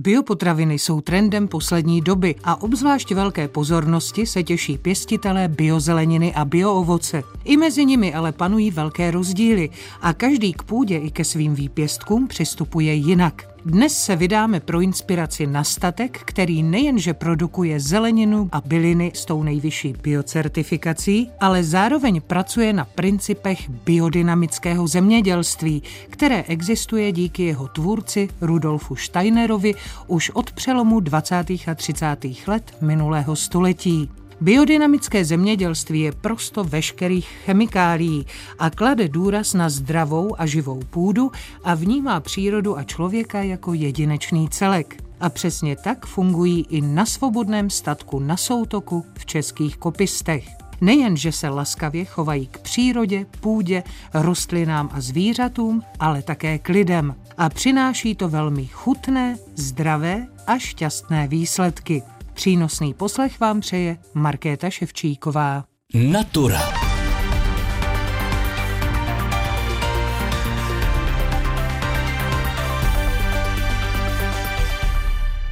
Biopotraviny 0.00 0.78
jsou 0.78 1.00
trendem 1.00 1.48
poslední 1.48 2.00
doby 2.00 2.34
a 2.44 2.62
obzvlášť 2.62 3.12
velké 3.12 3.48
pozornosti 3.48 4.26
se 4.26 4.42
těší 4.42 4.78
pěstitelé 4.78 5.48
biozeleniny 5.48 6.34
a 6.34 6.44
bioovoce. 6.44 7.22
I 7.44 7.56
mezi 7.56 7.84
nimi 7.84 8.14
ale 8.14 8.32
panují 8.32 8.70
velké 8.70 9.10
rozdíly 9.10 9.70
a 10.00 10.12
každý 10.12 10.52
k 10.52 10.62
půdě 10.62 10.98
i 10.98 11.10
ke 11.10 11.24
svým 11.24 11.54
výpěstkům 11.54 12.28
přistupuje 12.28 12.94
jinak. 12.94 13.57
Dnes 13.64 14.04
se 14.04 14.16
vydáme 14.16 14.60
pro 14.60 14.80
inspiraci 14.80 15.46
na 15.46 15.64
statek, 15.64 16.20
který 16.24 16.62
nejenže 16.62 17.14
produkuje 17.14 17.80
zeleninu 17.80 18.48
a 18.52 18.60
byliny 18.60 19.12
s 19.14 19.24
tou 19.24 19.42
nejvyšší 19.42 19.94
biocertifikací, 20.02 21.30
ale 21.40 21.64
zároveň 21.64 22.20
pracuje 22.20 22.72
na 22.72 22.84
principech 22.84 23.70
biodynamického 23.70 24.86
zemědělství, 24.86 25.82
které 26.10 26.42
existuje 26.42 27.12
díky 27.12 27.42
jeho 27.42 27.68
tvůrci 27.68 28.28
Rudolfu 28.40 28.96
Steinerovi 28.96 29.74
už 30.06 30.30
od 30.30 30.52
přelomu 30.52 31.00
20. 31.00 31.34
a 31.66 31.74
30. 31.74 32.16
let 32.46 32.76
minulého 32.80 33.36
století. 33.36 34.10
Biodynamické 34.40 35.24
zemědělství 35.24 36.00
je 36.00 36.12
prosto 36.12 36.64
veškerých 36.64 37.28
chemikálií 37.44 38.26
a 38.58 38.70
klade 38.70 39.08
důraz 39.08 39.54
na 39.54 39.68
zdravou 39.68 40.40
a 40.40 40.46
živou 40.46 40.80
půdu 40.90 41.32
a 41.64 41.74
vnímá 41.74 42.20
přírodu 42.20 42.78
a 42.78 42.82
člověka 42.82 43.42
jako 43.42 43.74
jedinečný 43.74 44.48
celek. 44.48 45.04
A 45.20 45.28
přesně 45.28 45.76
tak 45.76 46.06
fungují 46.06 46.66
i 46.68 46.80
na 46.80 47.06
svobodném 47.06 47.70
statku 47.70 48.18
na 48.18 48.36
soutoku 48.36 49.04
v 49.18 49.26
českých 49.26 49.76
kopistech. 49.76 50.48
Nejen, 50.80 51.16
že 51.16 51.32
se 51.32 51.48
laskavě 51.48 52.04
chovají 52.04 52.46
k 52.46 52.58
přírodě, 52.58 53.26
půdě, 53.40 53.82
rostlinám 54.14 54.90
a 54.92 55.00
zvířatům, 55.00 55.82
ale 56.00 56.22
také 56.22 56.58
k 56.58 56.68
lidem. 56.68 57.14
A 57.38 57.48
přináší 57.48 58.14
to 58.14 58.28
velmi 58.28 58.66
chutné, 58.66 59.36
zdravé 59.54 60.26
a 60.46 60.58
šťastné 60.58 61.28
výsledky. 61.28 62.02
Přínosný 62.38 62.94
poslech 62.94 63.40
vám 63.40 63.60
přeje 63.60 63.98
Markéta 64.14 64.70
Ševčíková. 64.70 65.64
Natura. 65.94 66.77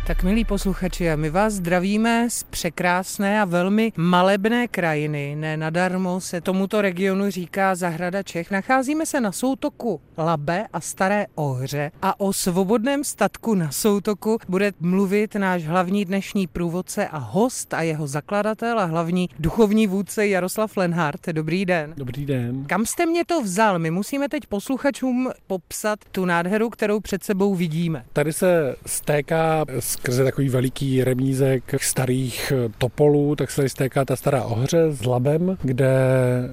Tak 0.06 0.22
milí 0.22 0.44
posluchači, 0.44 1.08
my 1.16 1.30
vás 1.30 1.52
zdravíme 1.52 2.30
z 2.30 2.42
překrásné 2.42 3.40
a 3.40 3.44
velmi 3.44 3.92
malebné 3.96 4.68
krajiny. 4.68 5.36
Ne 5.36 5.56
nadarmo 5.56 6.20
se 6.20 6.40
tomuto 6.40 6.80
regionu 6.82 7.30
říká 7.30 7.74
Zahrada 7.74 8.22
Čech. 8.22 8.50
Nacházíme 8.50 9.06
se 9.06 9.20
na 9.20 9.32
soutoku 9.32 10.00
Labe 10.18 10.66
a 10.72 10.80
Staré 10.80 11.26
Ohře 11.34 11.90
a 12.02 12.20
o 12.20 12.32
svobodném 12.32 13.04
statku 13.04 13.54
na 13.54 13.70
soutoku 13.70 14.38
bude 14.48 14.72
mluvit 14.80 15.34
náš 15.34 15.64
hlavní 15.64 16.04
dnešní 16.04 16.46
průvodce 16.46 17.08
a 17.08 17.18
host 17.18 17.74
a 17.74 17.82
jeho 17.82 18.06
zakladatel 18.06 18.80
a 18.80 18.84
hlavní 18.84 19.28
duchovní 19.38 19.86
vůdce 19.86 20.26
Jaroslav 20.26 20.76
Lenhardt. 20.76 21.28
Dobrý 21.28 21.66
den. 21.66 21.94
Dobrý 21.96 22.26
den. 22.26 22.64
Kam 22.64 22.86
jste 22.86 23.06
mě 23.06 23.24
to 23.24 23.42
vzal? 23.42 23.78
My 23.78 23.90
musíme 23.90 24.28
teď 24.28 24.46
posluchačům 24.46 25.30
popsat 25.46 25.98
tu 26.12 26.24
nádheru, 26.24 26.70
kterou 26.70 27.00
před 27.00 27.24
sebou 27.24 27.54
vidíme. 27.54 28.04
Tady 28.12 28.32
se 28.32 28.76
stéká 28.86 29.64
z 29.80 29.95
skrze 29.96 30.24
takový 30.24 30.48
veliký 30.48 31.04
remízek 31.04 31.74
starých 31.82 32.52
topolů, 32.78 33.36
tak 33.36 33.50
se 33.50 33.56
tady 33.56 33.68
stéká 33.68 34.04
ta 34.04 34.16
stará 34.16 34.44
ohře 34.44 34.92
s 34.92 35.04
labem, 35.04 35.56
kde 35.62 35.88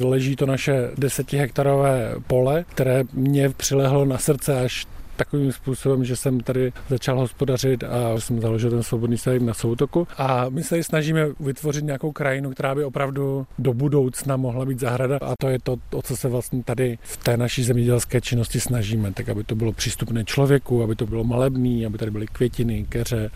leží 0.02 0.36
to 0.36 0.45
naše 0.45 0.91
desetihektarové 0.97 2.16
pole, 2.27 2.66
které 2.69 3.03
mě 3.14 3.49
přilehlo 3.49 4.05
na 4.05 4.17
srdce 4.17 4.59
až 4.59 4.86
takovým 5.16 5.52
způsobem, 5.52 6.06
že 6.06 6.16
jsem 6.16 6.39
tady 6.39 6.73
začal 6.89 7.19
hospodařit 7.19 7.83
a 7.83 8.19
jsem 8.19 8.42
založil 8.42 8.69
ten 8.69 8.83
svobodný 8.83 9.17
stavek 9.17 9.42
na 9.42 9.53
soutoku. 9.53 10.08
A 10.17 10.50
my 10.50 10.64
se 10.64 10.83
snažíme 10.83 11.25
vytvořit 11.39 11.86
nějakou 11.86 12.11
krajinu, 12.11 12.52
která 12.52 12.75
by 12.75 12.83
opravdu 12.83 13.47
do 13.59 13.73
budoucna 13.73 14.38
mohla 14.38 14.66
být 14.66 14.80
zahrada. 14.80 15.17
A 15.22 15.33
to 15.39 15.50
je 15.50 15.59
to, 15.64 15.75
o 15.93 16.02
co 16.02 16.17
se 16.17 16.30
vlastně 16.30 16.64
tady 16.64 16.98
v 17.02 17.17
té 17.17 17.38
naší 17.38 17.64
zemědělské 17.64 18.21
činnosti 18.21 18.60
snažíme. 18.60 19.14
Tak, 19.14 19.30
aby 19.30 19.43
to 19.43 19.55
bylo 19.55 19.71
přístupné 19.71 20.23
člověku, 20.23 20.83
aby 20.83 20.95
to 20.95 21.05
bylo 21.05 21.23
malebný, 21.23 21.86
aby 21.86 21.98
tady 21.98 22.11
byly 22.11 22.27
květiny, 22.27 22.86
keře, 22.89 23.32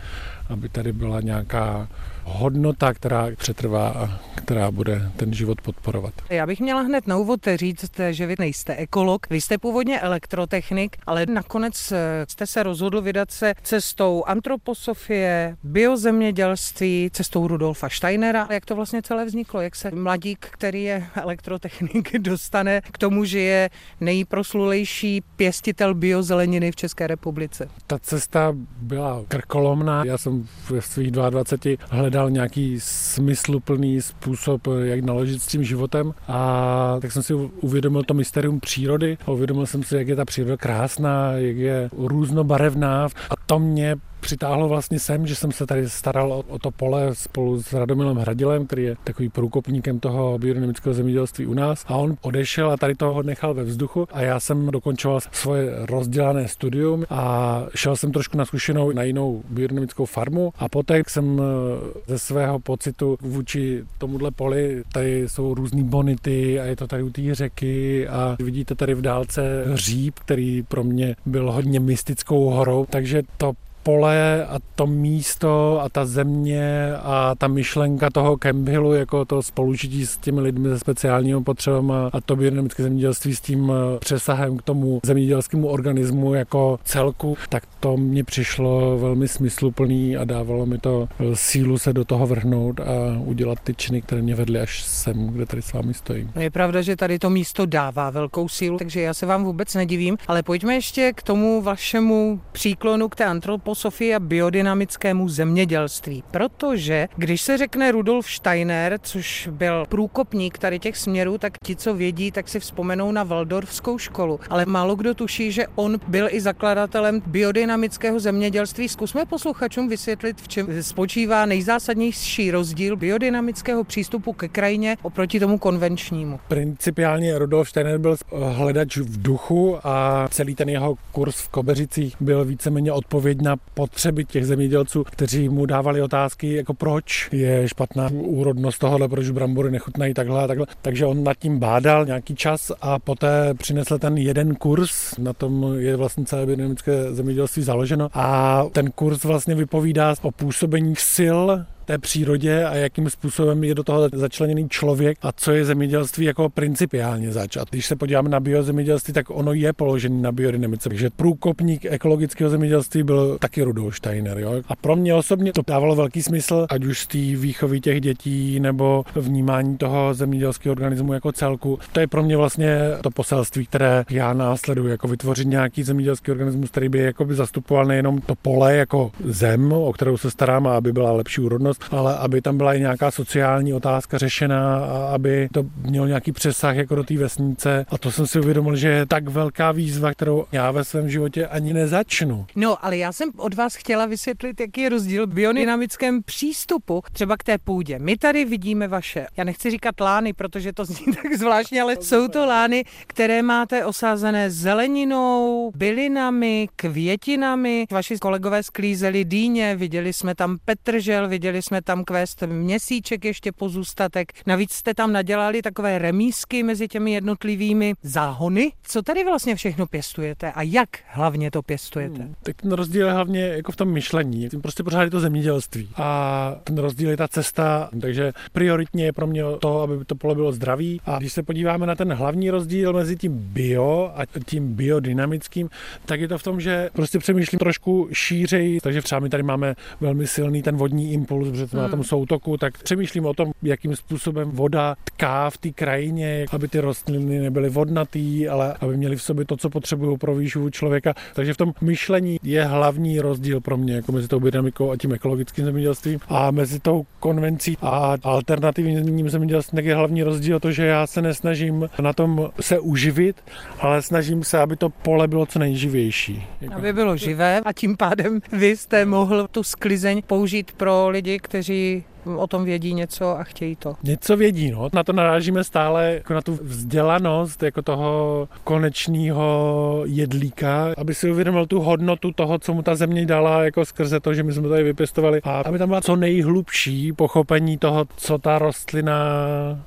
aby 0.49 0.69
tady 0.69 0.93
byla 0.93 1.21
nějaká 1.21 1.87
hodnota, 2.23 2.93
která 2.93 3.27
přetrvá 3.37 3.89
a 3.89 4.19
která 4.35 4.71
bude 4.71 5.11
ten 5.15 5.33
život 5.33 5.61
podporovat. 5.61 6.13
Já 6.29 6.47
bych 6.47 6.59
měla 6.59 6.81
hned 6.81 7.07
na 7.07 7.17
úvod 7.17 7.39
říct, 7.55 7.99
že 8.09 8.25
vy 8.25 8.35
nejste 8.39 8.75
ekolog, 8.75 9.29
vy 9.29 9.41
jste 9.41 9.57
původně 9.57 9.99
elektrotechnik, 9.99 10.97
ale 11.05 11.25
nakonec 11.25 11.66
eh, 11.91 12.25
jste 12.29 12.47
se 12.47 12.63
rozhodl 12.63 13.01
vydat 13.01 13.31
se 13.31 13.53
cestou 13.63 14.23
antroposofie, 14.27 15.55
biozemědělství, 15.63 17.09
cestou 17.13 17.47
Rudolfa 17.47 17.89
Steinera. 17.89 18.47
Jak 18.51 18.65
to 18.65 18.75
vlastně 18.75 19.01
celé 19.01 19.25
vzniklo? 19.25 19.61
Jak 19.61 19.75
se 19.75 19.91
mladík, 19.91 20.47
který 20.51 20.83
je 20.83 21.07
elektrotechnik, 21.15 22.17
dostane 22.19 22.81
k 22.81 22.97
tomu, 22.97 23.25
že 23.25 23.39
je 23.39 23.69
nejproslulejší 24.01 25.21
pěstitel 25.35 25.93
biozeleniny 25.93 26.71
v 26.71 26.75
České 26.75 27.07
republice? 27.07 27.69
Ta 27.87 27.99
cesta 27.99 28.53
byla 28.81 29.23
krkolomná. 29.27 30.05
Já 30.05 30.17
jsem 30.17 30.47
ve 30.69 30.81
svých 30.81 31.11
22 31.11 31.87
hledal 31.89 32.29
nějaký 32.29 32.79
smysluplný 32.79 34.01
způsob, 34.01 34.67
jak 34.83 34.99
naložit 34.99 35.41
s 35.41 35.47
tím 35.47 35.63
životem 35.63 36.13
a 36.27 36.97
tak 37.01 37.11
jsem 37.11 37.23
si 37.23 37.33
uvědomil 37.33 38.03
to 38.03 38.13
mysterium 38.13 38.59
přírody 38.59 39.17
uvědomil 39.37 39.65
jsem 39.65 39.83
si, 39.83 39.95
jak 39.95 40.07
je 40.07 40.15
ta 40.15 40.25
příroda 40.25 40.57
krásná, 40.57 41.31
jak 41.31 41.56
je 41.57 41.89
různobarevná 41.97 43.05
a 43.05 43.33
to 43.45 43.59
mě 43.59 43.95
přitáhlo 44.19 44.67
vlastně 44.67 44.99
sem, 44.99 45.27
že 45.27 45.35
jsem 45.35 45.51
se 45.51 45.65
tady 45.65 45.89
staral 45.89 46.43
o, 46.47 46.59
to 46.59 46.71
pole 46.71 47.15
spolu 47.15 47.63
s 47.63 47.73
Radomilem 47.73 48.17
Hradilem, 48.17 48.67
který 48.67 48.83
je 48.83 48.95
takový 49.03 49.29
průkopníkem 49.29 49.99
toho 49.99 50.37
biodynamického 50.37 50.93
zemědělství 50.93 51.45
u 51.45 51.53
nás. 51.53 51.85
A 51.87 51.95
on 51.95 52.15
odešel 52.21 52.71
a 52.71 52.77
tady 52.77 52.95
toho 52.95 53.23
nechal 53.23 53.53
ve 53.53 53.63
vzduchu. 53.63 54.07
A 54.11 54.21
já 54.21 54.39
jsem 54.39 54.71
dokončoval 54.71 55.19
svoje 55.31 55.71
rozdělané 55.85 56.47
studium 56.47 57.05
a 57.09 57.63
šel 57.75 57.95
jsem 57.95 58.11
trošku 58.11 58.37
na 58.37 58.45
zkušenou 58.45 58.91
na 58.91 59.03
jinou 59.03 59.43
biodynamickou 59.49 60.05
farmu. 60.05 60.53
A 60.57 60.69
poté 60.69 61.01
jsem 61.07 61.41
eh, 61.41 62.01
ze 62.07 62.19
svého 62.19 62.59
pocitu 62.59 63.17
vůči 63.21 63.83
tomuhle 63.97 64.31
poli, 64.31 64.83
tady 64.93 65.29
jsou 65.29 65.53
různé 65.53 65.83
bonity 65.83 66.59
a 66.59 66.65
je 66.65 66.75
to 66.75 66.87
tady 66.87 67.03
u 67.03 67.09
té 67.09 67.35
řeky 67.35 68.07
a 68.07 68.35
vidíte 68.39 68.75
tady 68.75 68.93
v 68.93 69.01
dálce 69.01 69.63
hříb, 69.67 70.19
který 70.19 70.63
pro 70.63 70.83
mě 70.83 71.15
byl 71.25 71.51
hodně 71.51 71.79
mystickou 71.79 72.49
horou, 72.49 72.85
takže 72.89 73.23
to 73.37 73.53
pole 73.87 74.45
a 74.45 74.59
to 74.75 74.87
místo 74.87 75.81
a 75.81 75.89
ta 75.89 76.05
země 76.05 76.93
a 76.95 77.35
ta 77.35 77.47
myšlenka 77.47 78.09
toho 78.09 78.37
Campbellu 78.37 78.93
jako 78.93 79.25
to 79.25 79.43
spolužití 79.43 80.05
s 80.05 80.17
těmi 80.17 80.41
lidmi 80.41 80.69
se 80.69 80.79
speciálními 80.79 81.43
potřebami 81.43 81.93
a 82.13 82.21
to 82.21 82.35
biodynamické 82.35 82.83
zemědělství 82.83 83.35
s 83.35 83.41
tím 83.41 83.71
eh, 83.71 83.99
přesahem 83.99 84.57
k 84.57 84.61
tomu 84.61 84.99
zemědělskému 85.03 85.67
organismu 85.67 86.33
jako 86.33 86.79
celku, 86.83 87.37
tak 87.49 87.63
to 87.79 87.97
mně 87.97 88.23
přišlo 88.23 88.97
velmi 88.97 89.27
smysluplný 89.27 90.17
a 90.17 90.25
dávalo 90.25 90.65
mi 90.65 90.77
to 90.77 91.07
eh, 91.19 91.23
sílu 91.33 91.77
se 91.77 91.93
do 91.93 92.05
toho 92.05 92.27
vrhnout 92.27 92.79
a 92.79 92.83
udělat 93.25 93.59
ty 93.59 93.73
činy, 93.73 94.01
které 94.01 94.21
mě 94.21 94.35
vedly 94.35 94.59
až 94.59 94.83
sem, 94.83 95.27
kde 95.27 95.45
tady 95.45 95.61
s 95.61 95.73
vámi 95.73 95.93
stojím. 95.93 96.31
No 96.35 96.41
je 96.41 96.49
pravda, 96.49 96.81
že 96.81 96.95
tady 96.95 97.19
to 97.19 97.29
místo 97.29 97.65
dává 97.65 98.09
velkou 98.09 98.49
sílu, 98.49 98.77
takže 98.77 99.01
já 99.01 99.13
se 99.13 99.25
vám 99.25 99.43
vůbec 99.43 99.75
nedivím, 99.75 100.17
ale 100.27 100.43
pojďme 100.43 100.75
ještě 100.75 101.13
k 101.13 101.23
tomu 101.23 101.61
vašemu 101.61 102.41
příklonu 102.51 103.09
k 103.09 103.15
té 103.15 103.25
antropos 103.25 103.76
filozofii 103.77 104.15
a 104.15 104.19
biodynamickému 104.19 105.29
zemědělství. 105.29 106.23
Protože 106.31 107.07
když 107.15 107.41
se 107.41 107.57
řekne 107.57 107.91
Rudolf 107.91 108.31
Steiner, 108.31 108.99
což 109.01 109.49
byl 109.51 109.85
průkopník 109.89 110.57
tady 110.57 110.79
těch 110.79 110.97
směrů, 110.97 111.37
tak 111.37 111.53
ti, 111.63 111.75
co 111.75 111.93
vědí, 111.93 112.31
tak 112.31 112.49
si 112.49 112.59
vzpomenou 112.59 113.11
na 113.11 113.23
Waldorfskou 113.23 113.97
školu. 113.97 114.39
Ale 114.49 114.65
málo 114.65 114.95
kdo 114.95 115.13
tuší, 115.13 115.51
že 115.51 115.65
on 115.75 115.99
byl 116.07 116.27
i 116.31 116.41
zakladatelem 116.41 117.21
biodynamického 117.25 118.19
zemědělství. 118.19 118.89
Zkusme 118.89 119.25
posluchačům 119.25 119.89
vysvětlit, 119.89 120.41
v 120.41 120.47
čem 120.47 120.83
spočívá 120.83 121.45
nejzásadnější 121.45 122.51
rozdíl 122.51 122.95
biodynamického 122.95 123.83
přístupu 123.83 124.33
ke 124.33 124.47
krajině 124.47 124.97
oproti 125.01 125.39
tomu 125.39 125.57
konvenčnímu. 125.57 126.39
Principiálně 126.47 127.37
Rudolf 127.39 127.69
Steiner 127.69 127.97
byl 127.97 128.15
hledač 128.31 128.97
v 128.97 129.21
duchu 129.21 129.77
a 129.83 130.27
celý 130.31 130.55
ten 130.55 130.69
jeho 130.69 130.95
kurz 131.11 131.35
v 131.35 131.49
Kobeřicích 131.49 132.15
byl 132.19 132.45
víceméně 132.45 132.91
odpověď 132.91 133.41
na 133.41 133.55
potřeby 133.73 134.25
těch 134.25 134.45
zemědělců, 134.45 135.03
kteří 135.03 135.49
mu 135.49 135.65
dávali 135.65 136.01
otázky, 136.01 136.53
jako 136.53 136.73
proč 136.73 137.29
je 137.31 137.67
špatná 137.67 138.09
úrodnost 138.13 138.79
tohohle, 138.79 139.07
proč 139.07 139.29
brambory 139.29 139.71
nechutnají 139.71 140.13
takhle 140.13 140.43
a 140.43 140.47
takhle. 140.47 140.65
Takže 140.81 141.05
on 141.05 141.23
nad 141.23 141.37
tím 141.37 141.59
bádal 141.59 142.05
nějaký 142.05 142.35
čas 142.35 142.71
a 142.81 142.99
poté 142.99 143.53
přinesl 143.53 143.99
ten 143.99 144.17
jeden 144.17 144.55
kurz, 144.55 145.17
na 145.17 145.33
tom 145.33 145.75
je 145.77 145.95
vlastně 145.95 146.25
celé 146.25 146.45
biodynamické 146.45 147.13
zemědělství 147.13 147.63
založeno 147.63 148.09
a 148.13 148.63
ten 148.71 148.91
kurz 148.91 149.23
vlastně 149.23 149.55
vypovídá 149.55 150.15
o 150.21 150.31
působení 150.31 150.95
sil 151.15 151.39
té 151.87 151.97
přírodě 151.97 152.65
a 152.65 152.75
jakým 152.75 153.09
způsobem 153.09 153.63
je 153.63 153.75
do 153.75 153.83
toho 153.83 154.09
začleněný 154.13 154.69
člověk 154.69 155.17
a 155.21 155.31
co 155.31 155.51
je 155.51 155.65
zemědělství 155.65 156.25
jako 156.25 156.49
principiálně 156.49 157.31
zač. 157.31 157.57
A 157.57 157.65
když 157.69 157.85
se 157.85 157.95
podíváme 157.95 158.29
na 158.29 158.39
biozemědělství, 158.39 159.13
tak 159.13 159.25
ono 159.29 159.53
je 159.53 159.73
položený 159.73 160.21
na 160.21 160.31
biodynamice. 160.31 160.89
Takže 160.89 161.09
průkopník 161.09 161.85
ekologického 161.85 162.49
zemědělství 162.49 163.03
byl 163.03 163.37
taky 163.37 163.63
Rudolf 163.63 163.95
Steiner. 163.95 164.39
Jo? 164.39 164.61
A 164.67 164.75
pro 164.75 164.95
mě 164.95 165.13
osobně 165.13 165.53
to 165.53 165.61
dávalo 165.67 165.95
velký 165.95 166.23
smysl, 166.23 166.67
ať 166.69 166.83
už 166.83 166.99
z 166.99 167.07
té 167.07 167.17
výchovy 167.17 167.81
těch 167.81 168.01
dětí 168.01 168.59
nebo 168.59 169.03
vnímání 169.15 169.77
toho 169.77 170.13
zemědělského 170.13 170.71
organismu 170.71 171.13
jako 171.13 171.31
celku. 171.31 171.79
To 171.91 171.99
je 171.99 172.07
pro 172.07 172.23
mě 172.23 172.37
vlastně 172.37 172.79
to 173.01 173.09
poselství, 173.09 173.65
které 173.65 174.05
já 174.09 174.33
následuji, 174.33 174.87
jako 174.87 175.07
vytvořit 175.07 175.47
nějaký 175.47 175.83
zemědělský 175.83 176.31
organismus, 176.31 176.69
který 176.69 176.89
by 176.89 176.99
jakoby 176.99 177.35
zastupoval 177.35 177.85
nejenom 177.85 178.21
to 178.21 178.35
pole 178.35 178.75
jako 178.75 179.11
zem, 179.23 179.73
o 179.73 179.93
kterou 179.93 180.17
se 180.17 180.31
starám, 180.31 180.67
aby 180.67 180.93
byla 180.93 181.11
lepší 181.11 181.41
úrodnost, 181.41 181.76
ale 181.91 182.17
aby 182.17 182.41
tam 182.41 182.57
byla 182.57 182.73
i 182.73 182.79
nějaká 182.79 183.11
sociální 183.11 183.73
otázka 183.73 184.17
řešená 184.17 184.85
a 184.85 185.09
aby 185.13 185.49
to 185.53 185.63
mělo 185.81 186.07
nějaký 186.07 186.31
přesah 186.31 186.75
jako 186.75 186.95
do 186.95 187.03
té 187.03 187.17
vesnice. 187.17 187.85
A 187.89 187.97
to 187.97 188.11
jsem 188.11 188.27
si 188.27 188.39
uvědomil, 188.39 188.75
že 188.75 188.87
je 188.87 189.05
tak 189.05 189.27
velká 189.27 189.71
výzva, 189.71 190.11
kterou 190.11 190.45
já 190.51 190.71
ve 190.71 190.83
svém 190.83 191.09
životě 191.09 191.47
ani 191.47 191.73
nezačnu. 191.73 192.45
No, 192.55 192.85
ale 192.85 192.97
já 192.97 193.11
jsem 193.11 193.29
od 193.37 193.53
vás 193.53 193.75
chtěla 193.75 194.05
vysvětlit, 194.05 194.59
jaký 194.59 194.81
je 194.81 194.89
rozdíl 194.89 195.27
v 195.27 195.33
biodynamickém 195.33 196.23
přístupu 196.23 197.03
třeba 197.11 197.37
k 197.37 197.43
té 197.43 197.57
půdě. 197.57 197.99
My 197.99 198.17
tady 198.17 198.45
vidíme 198.45 198.87
vaše, 198.87 199.27
já 199.37 199.43
nechci 199.43 199.71
říkat 199.71 199.99
lány, 199.99 200.33
protože 200.33 200.73
to 200.73 200.85
zní 200.85 201.05
tak 201.23 201.33
zvláštně, 201.33 201.81
ale 201.81 201.95
jsou 202.01 202.27
to 202.27 202.45
lány, 202.45 202.83
které 203.07 203.41
máte 203.41 203.85
osázené 203.85 204.49
zeleninou, 204.51 205.71
bylinami, 205.75 206.69
květinami. 206.75 207.85
Vaši 207.91 208.17
kolegové 208.17 208.63
sklízeli 208.63 209.25
dýně, 209.25 209.75
viděli 209.75 210.13
jsme 210.13 210.35
tam 210.35 210.57
petržel, 210.65 211.27
viděli 211.27 211.61
jsme 211.67 211.81
tam 211.81 212.03
kvést 212.03 212.43
měsíček 212.43 213.25
ještě 213.25 213.51
pozůstatek. 213.51 214.33
Navíc 214.45 214.73
jste 214.73 214.93
tam 214.93 215.13
nadělali 215.13 215.61
takové 215.61 215.99
remísky 215.99 216.63
mezi 216.63 216.87
těmi 216.87 217.11
jednotlivými 217.11 217.93
záhony. 218.03 218.71
Co 218.83 219.01
tady 219.01 219.23
vlastně 219.23 219.55
všechno 219.55 219.87
pěstujete 219.87 220.51
a 220.51 220.61
jak 220.61 220.89
hlavně 221.07 221.51
to 221.51 221.61
pěstujete? 221.61 222.21
Hmm, 222.21 222.35
tak 222.43 222.61
ten 222.61 222.71
rozdíl 222.71 223.05
je 223.05 223.13
hlavně 223.13 223.41
jako 223.41 223.71
v 223.71 223.75
tom 223.75 223.91
myšlení. 223.91 224.49
Prostě 224.61 224.83
pořád 224.83 225.03
je 225.03 225.09
to 225.09 225.19
zemědělství. 225.19 225.89
A 225.95 226.55
ten 226.63 226.77
rozdíl 226.77 227.09
je 227.09 227.17
ta 227.17 227.27
cesta, 227.27 227.89
takže 228.01 228.33
prioritně 228.51 229.05
je 229.05 229.13
pro 229.13 229.27
mě 229.27 229.43
to, 229.59 229.81
aby 229.81 230.05
to 230.05 230.15
pole 230.15 230.35
bylo 230.35 230.51
zdravý. 230.51 231.01
A 231.05 231.19
když 231.19 231.33
se 231.33 231.43
podíváme 231.43 231.85
na 231.85 231.95
ten 231.95 232.13
hlavní 232.13 232.49
rozdíl 232.49 232.93
mezi 232.93 233.15
tím 233.15 233.33
bio 233.37 234.11
a 234.15 234.25
tím 234.45 234.73
biodynamickým, 234.73 235.69
tak 236.05 236.21
je 236.21 236.27
to 236.27 236.37
v 236.37 236.43
tom, 236.43 236.61
že 236.61 236.89
prostě 236.93 237.19
přemýšlím 237.19 237.59
trošku 237.59 238.09
šířej, 238.13 238.79
takže 238.83 239.01
třeba 239.01 239.19
my 239.19 239.29
tady 239.29 239.43
máme 239.43 239.75
velmi 240.01 240.27
silný 240.27 240.63
ten 240.63 240.75
vodní 240.75 241.13
impuls, 241.13 241.47
protože 241.57 241.71
to 241.71 241.77
hmm. 241.77 241.83
na 241.83 241.89
tom 241.89 242.03
soutoku, 242.03 242.57
tak 242.57 242.83
přemýšlím 242.83 243.25
o 243.25 243.33
tom, 243.33 243.51
jakým 243.63 243.95
způsobem 243.95 244.51
voda 244.51 244.95
tká 245.03 245.49
v 245.49 245.57
té 245.57 245.69
krajině, 245.69 246.45
aby 246.51 246.67
ty 246.67 246.79
rostliny 246.79 247.39
nebyly 247.39 247.69
vodnatý, 247.69 248.47
ale 248.47 248.75
aby 248.81 248.97
měly 248.97 249.15
v 249.15 249.21
sobě 249.21 249.45
to, 249.45 249.57
co 249.57 249.69
potřebují 249.69 250.17
pro 250.17 250.35
výživu 250.35 250.69
člověka. 250.69 251.13
Takže 251.33 251.53
v 251.53 251.57
tom 251.57 251.73
myšlení 251.81 252.39
je 252.43 252.63
hlavní 252.63 253.19
rozdíl 253.19 253.61
pro 253.61 253.77
mě 253.77 253.95
jako 253.95 254.11
mezi 254.11 254.27
tou 254.27 254.39
biodynamikou 254.39 254.91
a 254.91 254.97
tím 254.97 255.13
ekologickým 255.13 255.65
zemědělstvím 255.65 256.19
a 256.27 256.51
mezi 256.51 256.79
tou 256.79 257.05
konvencí 257.19 257.77
a 257.81 258.15
alternativním 258.23 259.29
zemědělstvím 259.29 259.75
tak 259.75 259.85
je 259.85 259.95
hlavní 259.95 260.23
rozdíl 260.23 260.59
to, 260.59 260.71
že 260.71 260.85
já 260.85 261.07
se 261.07 261.21
nesnažím 261.21 261.89
na 262.01 262.13
tom 262.13 262.49
se 262.61 262.79
uživit, 262.79 263.35
ale 263.79 264.01
snažím 264.01 264.43
se, 264.43 264.59
aby 264.59 264.75
to 264.75 264.89
pole 264.89 265.27
bylo 265.27 265.45
co 265.45 265.59
nejživější. 265.59 266.43
Aby 266.75 266.93
bylo 266.93 267.17
živé 267.17 267.59
a 267.59 267.73
tím 267.73 267.97
pádem 267.97 268.39
vy 268.51 268.77
jste 268.77 269.05
mohl 269.05 269.47
tu 269.51 269.63
sklizeň 269.63 270.21
použít 270.27 270.71
pro 270.71 271.09
lidi, 271.09 271.39
kteří 271.47 272.03
o 272.35 272.47
tom 272.47 272.65
vědí 272.65 272.93
něco 272.93 273.39
a 273.39 273.43
chtějí 273.43 273.75
to. 273.75 273.95
Něco 274.03 274.37
vědí, 274.37 274.71
no. 274.71 274.89
Na 274.93 275.03
to 275.03 275.13
narážíme 275.13 275.63
stále 275.63 276.13
jako 276.13 276.33
na 276.33 276.41
tu 276.41 276.59
vzdělanost 276.61 277.63
jako 277.63 277.81
toho 277.81 278.47
konečného 278.63 280.03
jedlíka, 280.05 280.93
aby 280.97 281.13
si 281.13 281.31
uvědomil 281.31 281.65
tu 281.65 281.79
hodnotu 281.79 282.31
toho, 282.31 282.59
co 282.59 282.73
mu 282.73 282.81
ta 282.81 282.95
země 282.95 283.25
dala 283.25 283.63
jako 283.63 283.85
skrze 283.85 284.19
to, 284.19 284.33
že 284.33 284.43
my 284.43 284.53
jsme 284.53 284.69
tady 284.69 284.83
vypěstovali 284.83 285.41
a 285.43 285.61
aby 285.61 285.77
tam 285.77 285.89
byla 285.89 286.01
co 286.01 286.15
nejhlubší 286.15 287.13
pochopení 287.13 287.77
toho, 287.77 288.05
co 288.17 288.37
ta 288.37 288.59
rostlina 288.59 289.17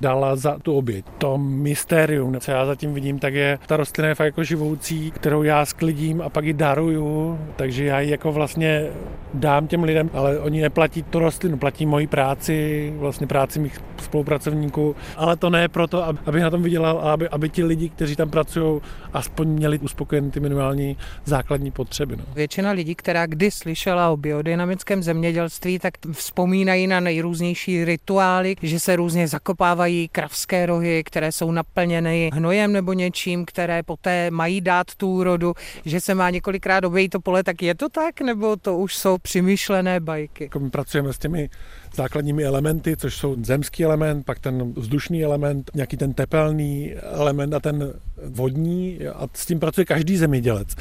dala 0.01 0.35
za 0.35 0.59
tu 0.59 0.77
oběť. 0.77 1.05
To 1.17 1.37
mystérium, 1.37 2.39
co 2.39 2.51
já 2.51 2.65
zatím 2.65 2.93
vidím, 2.93 3.19
tak 3.19 3.33
je 3.33 3.59
ta 3.67 3.77
rostlina 3.77 4.09
je 4.09 4.15
fakt 4.15 4.25
jako 4.25 4.43
živoucí, 4.43 5.11
kterou 5.11 5.43
já 5.43 5.65
sklidím 5.65 6.21
a 6.21 6.29
pak 6.29 6.45
ji 6.45 6.53
daruju, 6.53 7.39
takže 7.55 7.85
já 7.85 7.99
ji 7.99 8.11
jako 8.11 8.31
vlastně 8.31 8.87
dám 9.33 9.67
těm 9.67 9.83
lidem, 9.83 10.09
ale 10.13 10.39
oni 10.39 10.61
neplatí 10.61 11.03
tu 11.03 11.19
rostlinu, 11.19 11.57
platí 11.57 11.85
moji 11.85 12.07
práci 12.07 12.30
práci, 12.31 12.93
vlastně 12.97 13.27
práci 13.27 13.59
mých 13.59 13.79
spolupracovníků, 14.03 14.95
ale 15.17 15.35
to 15.35 15.49
ne 15.49 15.67
proto, 15.67 16.05
aby 16.25 16.41
na 16.41 16.49
tom 16.49 16.63
vydělal 16.63 16.99
a 17.03 17.13
aby, 17.13 17.29
aby 17.29 17.49
ti 17.49 17.63
lidi, 17.63 17.89
kteří 17.89 18.15
tam 18.15 18.29
pracují, 18.29 18.81
aspoň 19.13 19.47
měli 19.47 19.79
uspokojeny 19.79 20.31
ty 20.31 20.39
minimální 20.39 20.97
základní 21.25 21.71
potřeby. 21.71 22.15
No. 22.15 22.23
Většina 22.33 22.71
lidí, 22.71 22.95
která 22.95 23.25
kdy 23.25 23.51
slyšela 23.51 24.09
o 24.09 24.17
biodynamickém 24.17 25.03
zemědělství, 25.03 25.79
tak 25.79 25.93
vzpomínají 26.11 26.87
na 26.87 26.99
nejrůznější 26.99 27.85
rituály, 27.85 28.55
že 28.61 28.79
se 28.79 28.95
různě 28.95 29.27
zakopávají 29.27 30.07
kravské 30.07 30.65
rohy, 30.65 31.03
které 31.03 31.31
jsou 31.31 31.51
naplněny 31.51 32.29
hnojem 32.33 32.73
nebo 32.73 32.93
něčím, 32.93 33.45
které 33.45 33.83
poté 33.83 34.31
mají 34.31 34.61
dát 34.61 34.95
tu 34.95 35.11
úrodu, 35.11 35.53
že 35.85 36.01
se 36.01 36.15
má 36.15 36.29
několikrát 36.29 36.83
obejít 36.83 37.11
to 37.11 37.19
pole, 37.19 37.43
tak 37.43 37.61
je 37.61 37.75
to 37.75 37.89
tak, 37.89 38.21
nebo 38.21 38.55
to 38.55 38.77
už 38.77 38.95
jsou 38.95 39.17
přemýšlené 39.17 39.99
bajky? 39.99 40.43
Jako 40.43 40.59
my 40.59 40.69
pracujeme 40.69 41.13
s 41.13 41.17
těmi 41.17 41.49
základními 41.95 42.43
elementy, 42.43 42.97
což 42.97 43.15
jsou 43.15 43.35
zemský 43.43 43.83
element, 43.83 44.25
pak 44.25 44.39
ten 44.39 44.73
vzdušný 44.73 45.23
element, 45.23 45.71
nějaký 45.75 45.97
ten 45.97 46.13
tepelný 46.13 46.93
element 46.93 47.53
a 47.53 47.59
ten 47.59 47.93
vodní 48.25 48.99
a 49.13 49.27
s 49.33 49.45
tím 49.45 49.59
pracuje 49.59 49.85
každý 49.85 50.17
zemědělec. 50.17 50.75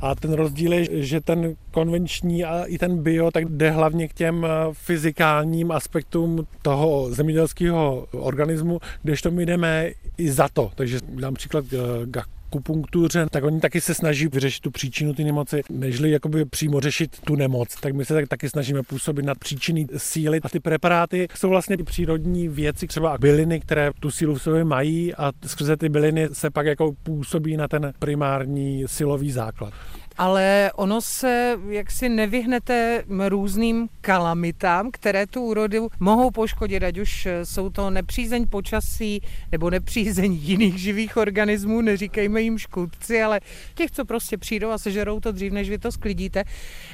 A 0.00 0.14
ten 0.14 0.32
rozdíl 0.32 0.72
je, 0.72 1.04
že 1.04 1.20
ten 1.20 1.54
konvenční 1.70 2.44
a 2.44 2.64
i 2.64 2.78
ten 2.78 3.02
bio 3.02 3.30
tak 3.30 3.44
jde 3.48 3.70
hlavně 3.70 4.08
k 4.08 4.12
těm 4.12 4.46
fyzikálním 4.72 5.72
aspektům 5.72 6.46
toho 6.62 7.10
zemědělského 7.10 8.06
organismu, 8.12 8.80
kdežto 9.02 9.30
my 9.30 9.46
jdeme 9.46 9.90
i 10.18 10.32
za 10.32 10.48
to. 10.48 10.70
Takže 10.74 10.98
dám 11.08 11.34
příklad 11.34 11.64
eh, 11.72 12.06
akupunktuře, 12.54 13.26
tak 13.30 13.44
oni 13.44 13.60
taky 13.60 13.80
se 13.80 13.94
snaží 13.94 14.28
vyřešit 14.28 14.60
tu 14.60 14.70
příčinu 14.70 15.14
ty 15.14 15.24
nemoci, 15.24 15.62
nežli 15.70 16.10
jakoby 16.10 16.44
přímo 16.44 16.80
řešit 16.80 17.20
tu 17.20 17.36
nemoc. 17.36 17.68
Tak 17.80 17.94
my 17.94 18.04
se 18.04 18.14
tak, 18.14 18.28
taky 18.28 18.48
snažíme 18.48 18.82
působit 18.82 19.24
nad 19.24 19.38
příčiny 19.38 19.86
síly 19.96 20.40
a 20.42 20.48
ty 20.48 20.60
preparáty 20.60 21.28
jsou 21.34 21.48
vlastně 21.48 21.76
ty 21.76 21.82
přírodní 21.82 22.48
věci, 22.48 22.86
třeba 22.86 23.18
byliny, 23.18 23.60
které 23.60 23.90
tu 24.00 24.10
sílu 24.10 24.34
v 24.34 24.42
sobě 24.42 24.64
mají 24.64 25.14
a 25.14 25.32
skrze 25.46 25.76
ty 25.76 25.88
byliny 25.88 26.28
se 26.32 26.50
pak 26.50 26.66
jako 26.66 26.92
působí 27.02 27.56
na 27.56 27.68
ten 27.68 27.92
primární 27.98 28.84
silový 28.86 29.30
základ 29.30 29.72
ale 30.16 30.72
ono 30.74 31.00
se 31.00 31.58
jaksi 31.68 32.08
nevyhnete 32.08 33.04
různým 33.28 33.88
kalamitám, 34.00 34.90
které 34.90 35.26
tu 35.26 35.42
úrodu 35.42 35.88
mohou 36.00 36.30
poškodit, 36.30 36.82
ať 36.82 36.98
už 36.98 37.28
jsou 37.44 37.70
to 37.70 37.90
nepřízeň 37.90 38.46
počasí 38.46 39.20
nebo 39.52 39.70
nepřízeň 39.70 40.32
jiných 40.42 40.78
živých 40.78 41.16
organismů, 41.16 41.80
neříkejme 41.80 42.42
jim 42.42 42.58
škůdci, 42.58 43.22
ale 43.22 43.40
těch, 43.74 43.90
co 43.90 44.04
prostě 44.04 44.38
přijdou 44.38 44.70
a 44.70 44.78
sežerou 44.78 45.20
to 45.20 45.32
dřív, 45.32 45.52
než 45.52 45.70
vy 45.70 45.78
to 45.78 45.92
sklidíte. 45.92 46.44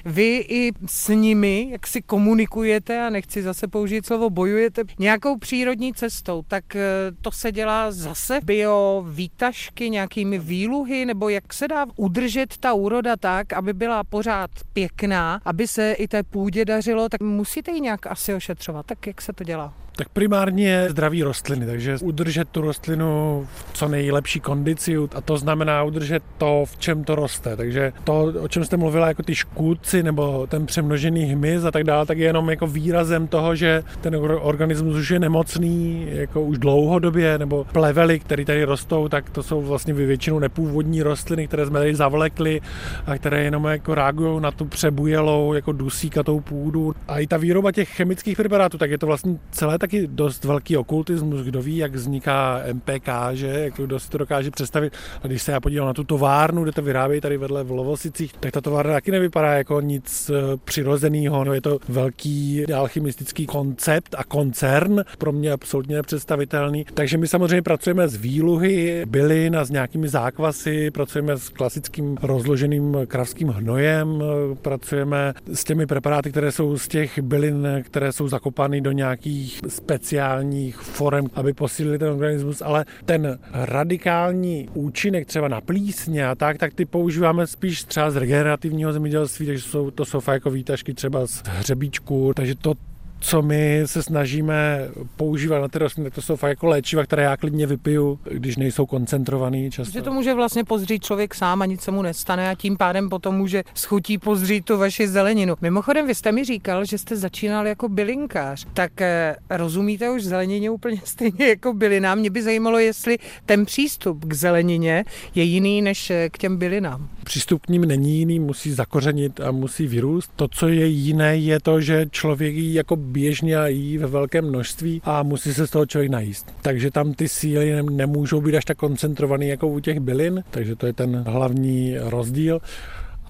Vy 0.05 0.45
i 0.49 0.73
s 0.87 1.09
nimi, 1.09 1.69
jak 1.71 1.87
si 1.87 2.03
komunikujete, 2.03 3.01
a 3.01 3.11
nechci 3.11 3.43
zase 3.43 3.69
použít 3.69 4.07
slovo 4.07 4.31
bojujete, 4.31 4.83
nějakou 4.99 5.39
přírodní 5.39 5.95
cestou, 5.95 6.43
tak 6.49 6.77
eh, 6.77 6.83
to 7.21 7.31
se 7.33 7.53
dělá 7.53 7.93
zase 7.93 8.41
bio 8.45 9.05
výtažky, 9.09 9.91
nějakými 9.91 10.39
výluhy, 10.39 11.07
nebo 11.07 11.29
jak 11.29 11.55
se 11.55 11.69
dá 11.69 11.87
udržet 11.97 12.57
ta 12.59 12.73
úroda 12.73 13.10
půda 13.11 13.17
tak, 13.17 13.53
aby 13.53 13.73
byla 13.73 14.05
pořád 14.05 14.51
pěkná, 14.73 15.41
aby 15.45 15.67
se 15.67 15.93
i 15.93 16.09
té 16.09 16.23
půdě 16.23 16.65
dařilo, 16.65 17.09
tak 17.09 17.21
musíte 17.21 17.73
ji 17.73 17.81
nějak 17.81 18.07
asi 18.07 18.35
ošetřovat. 18.35 18.87
Tak 18.87 19.07
jak 19.07 19.23
se 19.23 19.33
to 19.33 19.45
dělá? 19.45 19.73
Tak 20.01 20.09
primárně 20.09 20.87
zdraví 20.89 21.23
rostliny, 21.23 21.67
takže 21.67 21.97
udržet 22.03 22.49
tu 22.49 22.61
rostlinu 22.61 23.47
v 23.55 23.73
co 23.73 23.89
nejlepší 23.89 24.41
kondici 24.41 24.97
a 25.15 25.21
to 25.21 25.37
znamená 25.37 25.83
udržet 25.83 26.23
to, 26.39 26.65
v 26.67 26.79
čem 26.79 27.05
to 27.05 27.15
roste. 27.15 27.57
Takže 27.57 27.93
to, 28.05 28.33
o 28.41 28.49
čem 28.49 28.65
jste 28.65 28.77
mluvila, 28.77 29.09
jako 29.09 29.23
ty 29.23 29.35
škůdci 29.35 30.03
nebo 30.03 30.47
ten 30.47 30.67
přemnožený 30.67 31.25
hmyz 31.25 31.65
a 31.65 31.71
tak 31.71 31.85
dále, 31.85 32.07
tak 32.07 32.19
je 32.19 32.25
jenom 32.27 32.51
jako 32.51 32.67
výrazem 32.67 33.27
toho, 33.27 33.55
že 33.55 33.83
ten 34.01 34.17
organismus 34.41 34.97
už 34.97 35.11
je 35.11 35.19
nemocný 35.19 36.07
jako 36.11 36.43
už 36.43 36.59
dlouhodobě, 36.59 37.39
nebo 37.39 37.67
plevely, 37.73 38.19
které 38.21 38.45
tady 38.45 38.65
rostou, 38.65 39.09
tak 39.09 39.31
to 39.31 39.43
jsou 39.43 39.63
vlastně 39.63 39.95
většinou 39.95 40.39
nepůvodní 40.39 41.03
rostliny, 41.03 41.47
které 41.47 41.67
jsme 41.67 41.79
tady 41.79 41.95
zavlekli 41.95 42.61
a 43.07 43.19
které 43.19 43.45
jenom 43.45 43.65
jako 43.65 43.95
reagují 43.95 44.41
na 44.41 44.51
tu 44.51 44.65
přebujelou 44.65 45.53
jako 45.55 45.73
dusíkatou 45.73 46.41
půdu. 46.41 46.95
A 47.09 47.19
i 47.19 47.27
ta 47.27 47.37
výroba 47.37 47.73
těch 47.73 47.89
chemických 47.89 48.37
preparátů, 48.37 48.79
tak 48.79 48.91
je 48.91 48.99
to 48.99 49.07
vlastně 49.07 49.39
celé 49.51 49.79
tak 49.79 49.90
taky 49.91 50.07
dost 50.07 50.45
velký 50.45 50.77
okultismus, 50.77 51.41
kdo 51.41 51.63
ví, 51.63 51.77
jak 51.77 51.95
vzniká 51.95 52.63
MPK, 52.73 53.09
že, 53.33 53.47
jak 53.47 53.75
kdo 53.75 54.01
si 54.01 54.11
to 54.11 54.19
dokáže 54.19 54.51
představit. 54.51 54.93
A 55.23 55.27
když 55.27 55.43
se 55.43 55.53
já 55.53 55.61
podívám 55.61 55.87
na 55.87 55.95
tu 55.95 56.05
továrnu, 56.05 56.63
kde 56.63 56.73
to 56.73 56.83
vyrábějí 56.83 57.21
tady 57.21 57.37
vedle 57.37 57.65
v 57.65 57.71
Lovosicích, 57.71 58.33
tak 58.41 58.53
ta 58.53 58.61
továrna 58.61 58.93
taky 58.93 59.11
nevypadá 59.11 59.53
jako 59.53 59.81
nic 59.81 60.31
eh, 60.31 60.57
přirozeného. 60.65 61.45
No, 61.45 61.55
je 61.55 61.61
to 61.61 61.79
velký 61.89 62.67
alchymistický 62.75 63.47
koncept 63.47 64.15
a 64.19 64.25
koncern, 64.25 65.05
pro 65.19 65.33
mě 65.33 65.53
absolutně 65.53 65.97
nepředstavitelný. 65.97 66.87
Takže 66.95 67.19
my 67.19 67.29
samozřejmě 67.29 67.63
pracujeme 67.63 68.09
s 68.09 68.17
výluhy 68.17 69.05
bylin 69.09 69.57
a 69.57 69.65
s 69.65 69.71
nějakými 69.71 70.09
zákvasy, 70.09 70.91
pracujeme 70.91 71.37
s 71.37 71.49
klasickým 71.49 72.17
rozloženým 72.23 72.97
kravským 73.07 73.49
hnojem, 73.49 74.23
pracujeme 74.63 75.35
s 75.53 75.65
těmi 75.65 75.87
preparáty, 75.87 76.31
které 76.31 76.53
jsou 76.53 76.79
z 76.79 76.89
těch 76.89 77.19
bylin, 77.19 77.69
které 77.83 78.13
jsou 78.13 78.29
zakopány 78.29 78.81
do 78.81 78.93
nějakých 78.93 79.61
speciálních 79.71 80.77
forem, 80.77 81.27
aby 81.35 81.53
posílili 81.53 81.99
ten 81.99 82.09
organismus, 82.09 82.63
ale 82.63 82.85
ten 83.05 83.39
radikální 83.53 84.69
účinek 84.75 85.27
třeba 85.27 85.49
na 85.49 85.61
plísně 85.61 86.27
a 86.27 86.35
tak, 86.35 86.59
tak 86.59 86.75
ty 86.75 86.85
používáme 86.85 87.47
spíš 87.47 87.85
třeba 87.85 88.11
z 88.11 88.17
regenerativního 88.17 88.93
zemědělství, 88.93 89.47
takže 89.47 89.63
jsou, 89.63 89.91
to 89.91 90.05
jsou 90.05 90.21
jako 90.33 90.51
výtažky 90.51 90.95
třeba 90.95 91.27
z 91.27 91.43
hřebíčku, 91.47 92.33
takže 92.37 92.55
to 92.55 92.75
co 93.21 93.43
my 93.43 93.83
se 93.87 94.03
snažíme 94.03 94.89
používat 95.17 95.59
na 95.59 95.69
ty 95.69 95.79
rostliny, 95.79 96.11
to 96.11 96.23
jsou 96.23 96.37
fakt 96.37 96.51
jako 96.51 96.67
léčiva, 96.67 97.05
které 97.05 97.23
já 97.23 97.37
klidně 97.37 97.67
vypiju, 97.67 98.19
když 98.33 98.57
nejsou 98.57 98.87
koncentrovaný 98.87 99.71
často. 99.71 99.93
Že 99.93 100.03
to 100.03 100.13
může 100.13 100.35
vlastně 100.35 100.65
pozřít 100.65 101.05
člověk 101.05 101.35
sám 101.35 101.63
a 101.63 101.67
nic 101.67 101.81
se 101.81 101.91
mu 101.91 102.03
nestane 102.03 102.51
a 102.51 102.55
tím 102.55 102.77
pádem 102.77 103.09
potom 103.09 103.35
může 103.35 103.63
schutí 103.75 104.19
pozřít 104.19 104.65
tu 104.65 104.79
vaši 104.79 105.09
zeleninu. 105.09 105.55
Mimochodem, 105.61 106.07
vy 106.07 106.15
jste 106.15 106.33
mi 106.33 106.45
říkal, 106.45 106.85
že 106.85 106.99
jste 106.99 107.17
začínal 107.17 107.67
jako 107.67 107.89
bylinkář, 107.89 108.67
tak 108.75 109.01
eh, 109.01 109.37
rozumíte 109.51 110.11
už 110.11 110.25
zelenině 110.25 110.71
úplně 110.71 111.01
stejně 111.05 111.49
jako 111.49 111.73
bylinám. 111.73 112.19
Mě 112.19 112.31
by 112.31 112.43
zajímalo, 112.43 112.79
jestli 112.79 113.19
ten 113.47 113.65
přístup 113.65 114.25
k 114.25 114.33
zelenině 114.33 115.05
je 115.35 115.43
jiný 115.43 115.83
než 115.83 116.11
eh, 116.11 116.29
k 116.33 116.39
těm 116.39 116.57
bylinám. 116.57 117.09
Přístup 117.25 117.63
k 117.63 117.69
ním 117.69 117.85
není 117.85 118.19
jiný, 118.19 118.39
musí 118.39 118.73
zakořenit 118.73 119.41
a 119.41 119.51
musí 119.51 119.87
vyrůst. 119.87 120.31
To, 120.37 120.49
co 120.49 120.69
je 120.69 120.87
jiné, 120.87 121.37
je 121.37 121.61
to, 121.61 121.81
že 121.81 122.07
člověk 122.11 122.55
jako 122.57 122.97
běžně 123.11 123.57
a 123.57 123.67
jí 123.67 123.99
ve 123.99 124.07
velkém 124.07 124.49
množství 124.49 125.03
a 125.05 125.23
musí 125.23 125.55
se 125.55 125.67
z 125.67 125.71
toho 125.71 125.87
člověk 125.87 126.11
najíst. 126.11 126.55
Takže 126.63 126.91
tam 126.91 127.15
ty 127.15 127.29
síly 127.29 127.83
nemůžou 127.83 128.41
být 128.41 128.57
až 128.57 128.65
tak 128.65 128.77
koncentrované 128.79 129.47
jako 129.47 129.69
u 129.69 129.81
těch 129.81 130.01
bylin, 130.01 130.45
takže 130.51 130.77
to 130.77 130.87
je 130.87 130.93
ten 130.93 131.25
hlavní 131.27 131.97
rozdíl. 131.99 132.61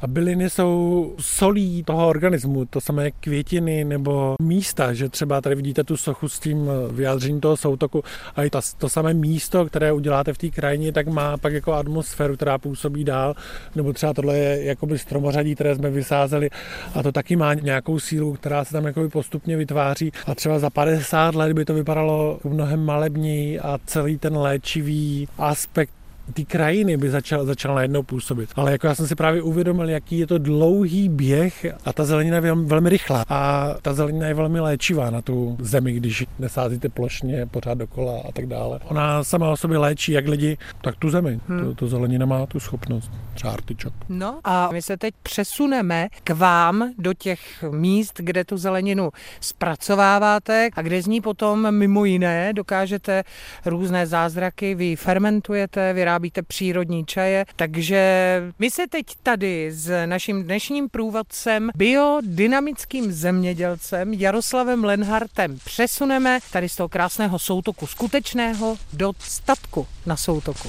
A 0.02 0.06
byliny 0.06 0.50
jsou 0.50 1.14
solí 1.18 1.82
toho 1.82 2.08
organismu, 2.08 2.64
to 2.64 2.80
samé 2.80 3.10
květiny 3.10 3.84
nebo 3.84 4.34
místa, 4.42 4.94
že 4.94 5.08
třeba 5.08 5.40
tady 5.40 5.54
vidíte 5.54 5.84
tu 5.84 5.96
sochu 5.96 6.28
s 6.28 6.38
tím 6.38 6.70
vyjádřením 6.90 7.40
toho 7.40 7.56
soutoku 7.56 8.04
a 8.36 8.44
i 8.44 8.50
to, 8.50 8.60
to 8.78 8.88
samé 8.88 9.14
místo, 9.14 9.64
které 9.64 9.92
uděláte 9.92 10.32
v 10.32 10.38
té 10.38 10.48
krajině, 10.48 10.92
tak 10.92 11.06
má 11.06 11.36
pak 11.36 11.52
jako 11.52 11.72
atmosféru, 11.72 12.36
která 12.36 12.58
působí 12.58 13.04
dál, 13.04 13.34
nebo 13.74 13.92
třeba 13.92 14.14
tohle 14.14 14.38
je 14.38 14.64
jakoby 14.64 14.98
stromořadí, 14.98 15.54
které 15.54 15.74
jsme 15.74 15.90
vysázeli 15.90 16.50
a 16.94 17.02
to 17.02 17.12
taky 17.12 17.36
má 17.36 17.54
nějakou 17.54 17.98
sílu, 17.98 18.32
která 18.32 18.64
se 18.64 18.72
tam 18.72 18.84
jakoby 18.84 19.08
postupně 19.08 19.56
vytváří. 19.56 20.12
A 20.26 20.34
třeba 20.34 20.58
za 20.58 20.70
50 20.70 21.34
let 21.34 21.52
by 21.52 21.64
to 21.64 21.74
vypadalo 21.74 22.40
mnohem 22.44 22.84
malebněji 22.84 23.60
a 23.60 23.78
celý 23.86 24.18
ten 24.18 24.36
léčivý 24.36 25.28
aspekt 25.38 25.99
ty 26.30 26.44
krajiny 26.44 26.96
by 26.96 27.10
začal, 27.10 27.46
začal 27.46 27.74
najednou 27.74 28.02
působit. 28.02 28.50
Ale 28.56 28.72
jako 28.72 28.86
já 28.86 28.94
jsem 28.94 29.06
si 29.06 29.14
právě 29.14 29.42
uvědomil, 29.42 29.88
jaký 29.88 30.18
je 30.18 30.26
to 30.26 30.38
dlouhý 30.38 31.08
běh 31.08 31.66
a 31.84 31.92
ta 31.92 32.04
zelenina 32.04 32.36
je 32.36 32.40
velmi, 32.40 32.66
velmi 32.66 32.88
rychlá. 32.88 33.24
A 33.28 33.70
ta 33.82 33.94
zelenina 33.94 34.26
je 34.26 34.34
velmi 34.34 34.60
léčivá 34.60 35.10
na 35.10 35.22
tu 35.22 35.56
zemi, 35.60 35.92
když 35.92 36.26
nesázíte 36.38 36.88
plošně 36.88 37.46
pořád 37.46 37.78
dokola 37.78 38.20
a 38.28 38.32
tak 38.32 38.46
dále. 38.46 38.80
Ona 38.84 39.24
sama 39.24 39.50
o 39.50 39.56
sobě 39.56 39.78
léčí 39.78 40.12
jak 40.12 40.28
lidi, 40.28 40.58
tak 40.80 40.96
tu 40.96 41.10
zemi. 41.10 41.40
Hmm. 41.48 41.64
To, 41.64 41.74
to 41.74 41.88
zelenina 41.88 42.26
má 42.26 42.46
tu 42.46 42.60
schopnost. 42.60 43.10
Třeba 43.34 43.52
artičok. 43.52 43.92
No 44.08 44.40
a 44.44 44.68
my 44.72 44.82
se 44.82 44.96
teď 44.96 45.14
přesuneme 45.22 46.08
k 46.24 46.30
vám 46.30 46.92
do 46.98 47.14
těch 47.14 47.64
míst, 47.70 48.12
kde 48.18 48.44
tu 48.44 48.56
zeleninu 48.56 49.10
zpracováváte 49.40 50.68
a 50.76 50.82
kde 50.82 51.02
z 51.02 51.06
ní 51.06 51.20
potom 51.20 51.70
mimo 51.74 52.04
jiné 52.04 52.52
dokážete 52.52 53.24
různé 53.66 54.06
zázraky, 54.06 54.74
vy 54.74 54.96
fermentujete, 54.96 55.92
vyrábíte 55.92 56.19
vyrábíte 56.20 56.42
přírodní 56.42 57.04
čaje. 57.06 57.44
Takže 57.56 58.42
my 58.58 58.70
se 58.70 58.86
teď 58.86 59.06
tady 59.22 59.72
s 59.72 60.06
naším 60.06 60.42
dnešním 60.42 60.88
průvodcem, 60.88 61.70
biodynamickým 61.74 63.12
zemědělcem 63.12 64.14
Jaroslavem 64.14 64.84
Lenhartem 64.84 65.58
přesuneme 65.64 66.38
tady 66.52 66.68
z 66.68 66.76
toho 66.76 66.88
krásného 66.88 67.38
soutoku 67.38 67.86
skutečného 67.86 68.76
do 68.92 69.12
statku 69.18 69.86
na 70.06 70.16
soutoku. 70.16 70.68